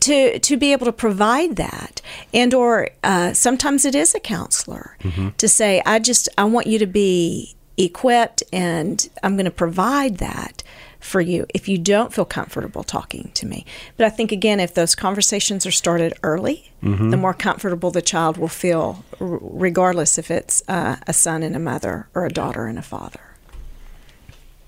to 0.00 0.38
to 0.38 0.56
be 0.56 0.72
able 0.72 0.86
to 0.86 0.92
provide 0.92 1.56
that 1.56 2.02
and 2.34 2.52
or 2.54 2.88
uh, 3.02 3.32
sometimes 3.32 3.84
it 3.84 3.94
is 3.94 4.14
a 4.14 4.20
counselor 4.20 4.96
to 5.38 5.48
say 5.48 5.82
I 5.86 5.98
just 5.98 6.28
I 6.36 6.44
want 6.44 6.66
you 6.66 6.78
to 6.78 6.86
be 6.86 7.54
equipped 7.78 8.42
and 8.52 9.08
I'm 9.22 9.36
going 9.36 9.46
to 9.46 9.50
provide 9.50 10.18
that 10.18 10.62
for 11.00 11.20
you 11.20 11.46
if 11.52 11.68
you 11.68 11.78
don't 11.78 12.12
feel 12.14 12.24
comfortable 12.24 12.84
talking 12.84 13.32
to 13.34 13.44
me. 13.44 13.64
But 13.96 14.06
I 14.06 14.10
think 14.10 14.30
again 14.30 14.60
if 14.60 14.74
those 14.74 14.94
conversations 14.94 15.66
are 15.66 15.72
started 15.72 16.12
early, 16.22 16.70
the 16.82 17.16
more 17.16 17.34
comfortable 17.34 17.90
the 17.90 18.02
child 18.02 18.36
will 18.36 18.48
feel 18.48 19.02
r- 19.18 19.38
regardless 19.40 20.18
if 20.18 20.30
it's 20.30 20.62
uh, 20.68 20.96
a 21.06 21.12
son 21.12 21.42
and 21.42 21.56
a 21.56 21.58
mother 21.58 22.06
or 22.14 22.26
a 22.26 22.30
daughter 22.30 22.66
and 22.66 22.78
a 22.78 22.82
father. 22.82 23.20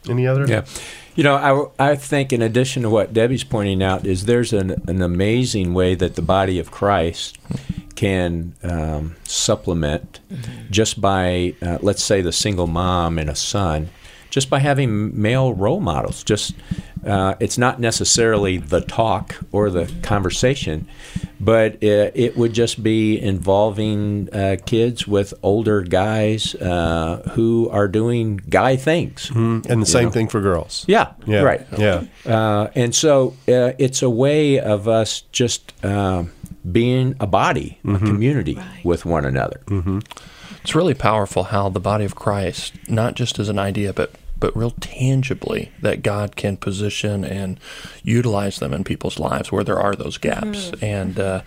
Any 0.08 0.26
other? 0.26 0.46
Yeah. 0.46 0.64
You 1.16 1.22
know, 1.22 1.72
I, 1.78 1.92
I 1.92 1.94
think 1.96 2.32
in 2.32 2.42
addition 2.42 2.82
to 2.82 2.90
what 2.90 3.12
Debbie's 3.12 3.44
pointing 3.44 3.82
out 3.82 4.04
is 4.04 4.24
there's 4.26 4.52
an, 4.52 4.82
an 4.88 5.00
amazing 5.00 5.72
way 5.72 5.94
that 5.94 6.16
the 6.16 6.22
body 6.22 6.58
of 6.58 6.72
Christ 6.72 7.38
can 7.94 8.54
um, 8.64 9.14
supplement 9.22 10.18
just 10.70 11.00
by, 11.00 11.54
uh, 11.62 11.78
let's 11.82 12.02
say, 12.02 12.20
the 12.20 12.32
single 12.32 12.66
mom 12.66 13.18
and 13.18 13.30
a 13.30 13.36
son, 13.36 13.90
just 14.30 14.50
by 14.50 14.58
having 14.58 15.20
male 15.20 15.54
role 15.54 15.78
models. 15.78 16.24
Just 16.24 16.56
uh, 17.06 17.36
it's 17.38 17.58
not 17.58 17.78
necessarily 17.78 18.58
the 18.58 18.80
talk 18.80 19.36
or 19.52 19.70
the 19.70 19.92
conversation, 20.02 20.88
but 21.40 21.82
it, 21.82 22.12
it 22.14 22.36
would 22.36 22.52
just 22.52 22.82
be 22.82 23.20
involving 23.20 24.28
uh, 24.32 24.56
kids 24.64 25.06
with 25.06 25.34
older 25.42 25.82
guys 25.82 26.54
uh, 26.56 27.30
who 27.34 27.68
are 27.70 27.88
doing 27.88 28.36
guy 28.48 28.76
things. 28.76 29.30
And 29.30 29.64
the 29.64 29.86
same 29.86 30.04
know. 30.04 30.10
thing 30.10 30.28
for 30.28 30.40
girls. 30.40 30.84
Yeah, 30.88 31.12
Yeah. 31.26 31.42
right. 31.42 31.66
Yeah. 31.76 32.04
Uh, 32.26 32.68
and 32.74 32.94
so 32.94 33.34
uh, 33.48 33.72
it's 33.78 34.02
a 34.02 34.10
way 34.10 34.58
of 34.60 34.88
us 34.88 35.22
just 35.32 35.72
um 35.84 36.30
being 36.70 37.14
a 37.20 37.26
body, 37.26 37.78
a 37.86 37.98
community 37.98 38.58
with 38.84 39.04
one 39.04 39.26
another. 39.26 39.60
It's 40.62 40.74
really 40.74 40.94
powerful 40.94 41.44
how 41.44 41.68
the 41.68 41.80
body 41.80 42.06
of 42.06 42.14
Christ, 42.14 42.72
not 42.88 43.16
just 43.16 43.38
as 43.38 43.50
an 43.50 43.58
idea, 43.58 43.92
but 43.92 44.12
but 44.38 44.56
real 44.56 44.72
tangibly 44.72 45.72
that 45.80 46.02
God 46.02 46.36
can 46.36 46.56
position 46.56 47.24
and 47.24 47.58
utilize 48.02 48.58
them 48.58 48.72
in 48.74 48.84
people's 48.84 49.18
lives 49.18 49.50
where 49.52 49.64
there 49.64 49.80
are 49.80 49.94
those 49.94 50.18
gaps, 50.18 50.72
and 50.82 51.18
uh, 51.18 51.42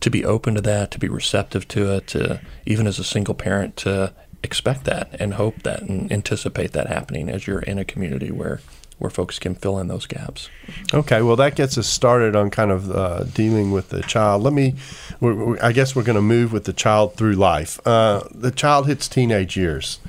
to 0.00 0.10
be 0.10 0.24
open 0.24 0.54
to 0.54 0.60
that, 0.60 0.90
to 0.92 0.98
be 0.98 1.08
receptive 1.08 1.66
to 1.68 1.92
it, 1.94 2.06
to 2.08 2.40
even 2.66 2.86
as 2.86 2.98
a 2.98 3.04
single 3.04 3.34
parent 3.34 3.76
to 3.78 4.12
expect 4.42 4.84
that 4.84 5.14
and 5.18 5.34
hope 5.34 5.62
that 5.62 5.82
and 5.82 6.10
anticipate 6.12 6.72
that 6.72 6.86
happening 6.86 7.28
as 7.28 7.46
you're 7.46 7.60
in 7.60 7.78
a 7.78 7.84
community 7.84 8.30
where 8.30 8.60
where 8.98 9.10
folks 9.10 9.38
can 9.38 9.54
fill 9.54 9.78
in 9.78 9.88
those 9.88 10.06
gaps. 10.06 10.48
Okay, 10.92 11.22
well, 11.22 11.36
that 11.36 11.54
gets 11.54 11.78
us 11.78 11.86
started 11.86 12.34
on 12.34 12.50
kind 12.50 12.70
of 12.70 12.90
uh, 12.90 13.24
dealing 13.24 13.70
with 13.70 13.90
the 13.90 14.02
child. 14.02 14.42
Let 14.42 14.52
me, 14.52 14.74
we're, 15.20 15.34
we 15.34 15.60
I 15.60 15.72
guess 15.72 15.94
we're 15.94 16.02
going 16.02 16.16
to 16.16 16.22
move 16.22 16.52
with 16.52 16.64
the 16.64 16.72
child 16.72 17.14
through 17.14 17.34
life. 17.34 17.78
Uh, 17.86 18.22
the 18.32 18.50
child 18.50 18.86
hits 18.86 19.08
teenage 19.08 19.56
years. 19.56 20.00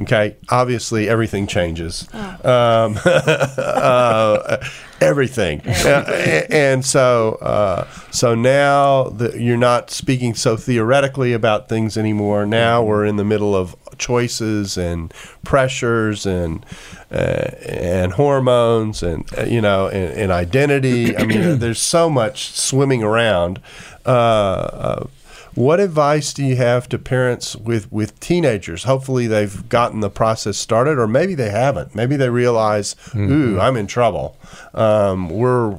Okay, 0.00 0.36
obviously 0.48 1.08
everything 1.08 1.46
changes. 1.46 2.08
Um, 2.12 2.98
uh, 3.04 4.58
everything, 5.00 5.62
Uh, 5.84 6.46
and 6.50 6.84
so 6.84 7.34
uh, 7.42 7.86
so 8.10 8.34
now 8.34 9.04
the, 9.04 9.38
you're 9.38 9.56
not 9.56 9.90
speaking 9.90 10.34
so 10.34 10.56
theoretically 10.56 11.32
about 11.32 11.68
things 11.68 11.98
anymore. 11.98 12.46
Now 12.46 12.82
we're 12.82 13.04
in 13.04 13.16
the 13.16 13.24
middle 13.24 13.54
of 13.54 13.76
choices 13.98 14.76
and 14.78 15.12
pressures 15.44 16.26
and 16.26 16.64
uh, 17.10 17.50
and 17.66 18.12
hormones 18.12 19.02
and 19.02 19.24
uh, 19.38 19.42
you 19.44 19.60
know 19.60 19.88
and, 19.88 20.12
and 20.18 20.32
identity. 20.32 21.16
I 21.16 21.24
mean, 21.24 21.58
there's 21.58 21.80
so 21.80 22.08
much 22.10 22.50
swimming 22.52 23.02
around. 23.02 23.60
Uh, 24.06 24.08
uh, 24.10 25.06
What 25.54 25.78
advice 25.78 26.32
do 26.34 26.42
you 26.44 26.56
have 26.56 26.88
to 26.88 26.98
parents 26.98 27.54
with, 27.54 27.86
with 27.92 28.18
teenagers? 28.18 28.84
Hopefully, 28.84 29.28
they've 29.28 29.68
gotten 29.68 30.00
the 30.00 30.10
process 30.10 30.56
started, 30.58 30.98
or 30.98 31.06
maybe 31.06 31.36
they 31.36 31.50
haven't. 31.50 31.94
Maybe 31.94 32.16
they 32.16 32.28
realize, 32.28 32.96
Mm-hmm. 33.12 33.32
"Ooh, 33.32 33.60
I'm 33.60 33.76
in 33.76 33.86
trouble. 33.86 34.36
Um, 34.74 35.28
we're 35.30 35.76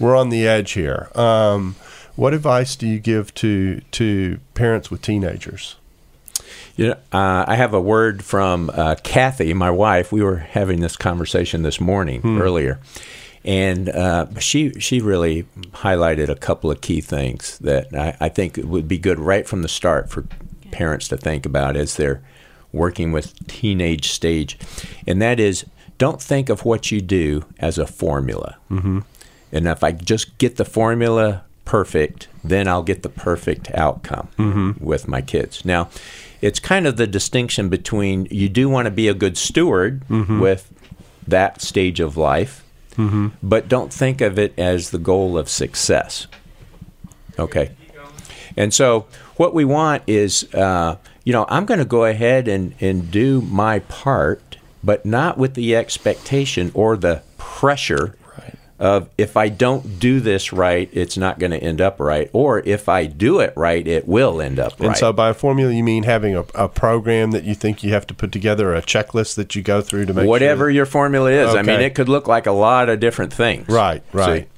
we're 0.00 0.16
on 0.16 0.30
the 0.30 0.48
edge 0.48 0.72
here." 0.72 1.08
Um, 1.14 1.76
what 2.16 2.34
advice 2.34 2.74
do 2.76 2.86
you 2.88 2.98
give 2.98 3.32
to 3.34 3.80
to 3.92 4.38
parents 4.54 4.90
with 4.90 5.02
teenagers? 5.02 5.76
You 6.82 6.88
know, 6.88 6.94
uh, 7.12 7.44
I 7.46 7.54
have 7.54 7.74
a 7.74 7.80
word 7.80 8.24
from 8.24 8.68
uh, 8.74 8.96
Kathy, 9.04 9.54
my 9.54 9.70
wife. 9.70 10.10
We 10.10 10.20
were 10.20 10.38
having 10.38 10.80
this 10.80 10.96
conversation 10.96 11.62
this 11.62 11.80
morning 11.80 12.40
earlier, 12.40 12.80
and 13.44 13.88
uh, 13.88 14.26
she 14.40 14.72
she 14.80 15.00
really 15.00 15.44
highlighted 15.70 16.28
a 16.28 16.34
couple 16.34 16.72
of 16.72 16.80
key 16.80 17.00
things 17.00 17.56
that 17.58 17.94
I, 17.94 18.16
I 18.22 18.28
think 18.28 18.56
would 18.56 18.88
be 18.88 18.98
good 18.98 19.20
right 19.20 19.46
from 19.46 19.62
the 19.62 19.68
start 19.68 20.10
for 20.10 20.26
parents 20.72 21.06
to 21.08 21.16
think 21.16 21.46
about 21.46 21.76
as 21.76 21.96
they're 21.96 22.20
working 22.72 23.12
with 23.12 23.46
teenage 23.46 24.10
stage, 24.10 24.58
and 25.06 25.22
that 25.22 25.38
is 25.38 25.64
don't 25.98 26.20
think 26.20 26.48
of 26.48 26.64
what 26.64 26.90
you 26.90 27.00
do 27.00 27.44
as 27.60 27.78
a 27.78 27.86
formula. 27.86 28.56
Mm-hmm. 28.72 29.00
And 29.52 29.68
if 29.68 29.84
I 29.84 29.92
just 29.92 30.36
get 30.38 30.56
the 30.56 30.64
formula 30.64 31.44
perfect, 31.64 32.26
then 32.42 32.66
I'll 32.66 32.82
get 32.82 33.04
the 33.04 33.08
perfect 33.08 33.70
outcome 33.72 34.28
with 34.80 35.06
my 35.06 35.20
kids. 35.20 35.64
Now, 35.64 35.90
it's 36.42 36.58
kind 36.60 36.86
of 36.86 36.96
the 36.96 37.06
distinction 37.06 37.68
between 37.68 38.26
you 38.30 38.48
do 38.48 38.68
want 38.68 38.86
to 38.86 38.90
be 38.90 39.08
a 39.08 39.14
good 39.14 39.38
steward 39.38 40.02
with 40.40 40.70
that 41.26 41.62
stage 41.62 42.00
of 42.00 42.16
life, 42.16 42.64
but 43.42 43.68
don't 43.68 43.92
think 43.92 44.20
of 44.20 44.38
it 44.38 44.52
as 44.58 44.90
the 44.90 44.98
goal 44.98 45.38
of 45.38 45.48
success. 45.48 46.26
Okay. 47.38 47.70
And 48.56 48.74
so, 48.74 49.06
what 49.36 49.54
we 49.54 49.64
want 49.64 50.02
is, 50.06 50.52
uh, 50.52 50.96
you 51.24 51.32
know, 51.32 51.46
I'm 51.48 51.64
going 51.64 51.78
to 51.78 51.86
go 51.86 52.04
ahead 52.04 52.48
and, 52.48 52.74
and 52.80 53.10
do 53.10 53.40
my 53.40 53.78
part, 53.80 54.58
but 54.84 55.06
not 55.06 55.38
with 55.38 55.54
the 55.54 55.74
expectation 55.74 56.70
or 56.74 56.96
the 56.98 57.22
pressure. 57.38 58.14
Of 58.78 59.08
if 59.16 59.36
I 59.36 59.48
don't 59.48 60.00
do 60.00 60.18
this 60.18 60.52
right, 60.52 60.88
it's 60.92 61.16
not 61.16 61.38
going 61.38 61.52
to 61.52 61.58
end 61.58 61.80
up 61.80 62.00
right, 62.00 62.28
or 62.32 62.60
if 62.60 62.88
I 62.88 63.06
do 63.06 63.38
it 63.38 63.52
right, 63.56 63.86
it 63.86 64.08
will 64.08 64.40
end 64.40 64.58
up 64.58 64.78
right. 64.80 64.88
And 64.88 64.96
so, 64.96 65.12
by 65.12 65.28
a 65.28 65.34
formula, 65.34 65.72
you 65.72 65.84
mean 65.84 66.02
having 66.02 66.34
a, 66.34 66.44
a 66.54 66.68
program 66.68 67.30
that 67.30 67.44
you 67.44 67.54
think 67.54 67.84
you 67.84 67.92
have 67.92 68.06
to 68.08 68.14
put 68.14 68.32
together, 68.32 68.74
a 68.74 68.82
checklist 68.82 69.36
that 69.36 69.54
you 69.54 69.62
go 69.62 69.82
through 69.82 70.06
to 70.06 70.14
make 70.14 70.26
Whatever 70.26 70.64
Sure. 70.64 70.70
your 70.70 70.86
formula 70.86 71.30
is, 71.30 71.54
I 71.54 71.62
mean, 71.62 71.80
it 71.80 71.94
could 71.94 72.08
look 72.08 72.26
like 72.26 72.46
a 72.46 72.52
lot 72.52 72.88
of 72.88 72.98
different 72.98 73.32
things. 73.32 73.68
Right, 73.68 74.02
right. 74.12 74.42
See? 74.44 74.48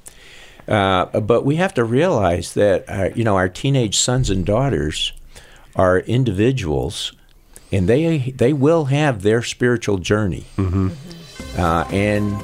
Uh, 0.67 1.19
but 1.19 1.45
we 1.45 1.57
have 1.57 1.73
to 1.75 1.83
realize 1.83 2.55
that 2.55 2.85
uh, 2.87 3.09
you 3.15 3.23
know 3.23 3.35
our 3.35 3.49
teenage 3.49 3.97
sons 3.97 4.29
and 4.31 4.45
daughters 4.45 5.13
are 5.75 5.99
individuals, 5.99 7.13
and 7.71 7.87
they 7.87 8.31
they 8.31 8.53
will 8.53 8.85
have 8.85 9.21
their 9.21 9.43
spiritual 9.43 9.99
journey, 9.99 10.45
mm-hmm. 10.57 10.89
uh, 11.59 11.83
and 11.91 12.43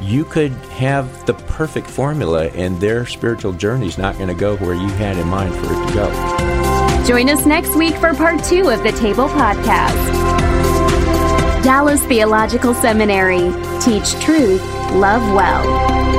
you 0.00 0.24
could 0.24 0.52
have 0.70 1.26
the 1.26 1.34
perfect 1.34 1.88
formula, 1.88 2.48
and 2.48 2.80
their 2.80 3.06
spiritual 3.06 3.52
journey 3.52 3.86
is 3.86 3.98
not 3.98 4.16
going 4.16 4.28
to 4.28 4.34
go 4.34 4.56
where 4.56 4.74
you 4.74 4.88
had 4.88 5.16
in 5.16 5.28
mind 5.28 5.54
for 5.54 5.66
it 5.66 5.88
to 5.88 5.94
go. 5.94 7.04
Join 7.06 7.28
us 7.28 7.44
next 7.44 7.76
week 7.76 7.94
for 7.96 8.14
part 8.14 8.42
two 8.44 8.70
of 8.70 8.82
the 8.82 8.92
Table 8.92 9.28
Podcast. 9.28 10.22
Dallas 11.62 12.04
Theological 12.04 12.74
Seminary. 12.74 13.50
Teach 13.80 14.12
truth, 14.20 14.62
love 14.92 15.22
well. 15.34 16.13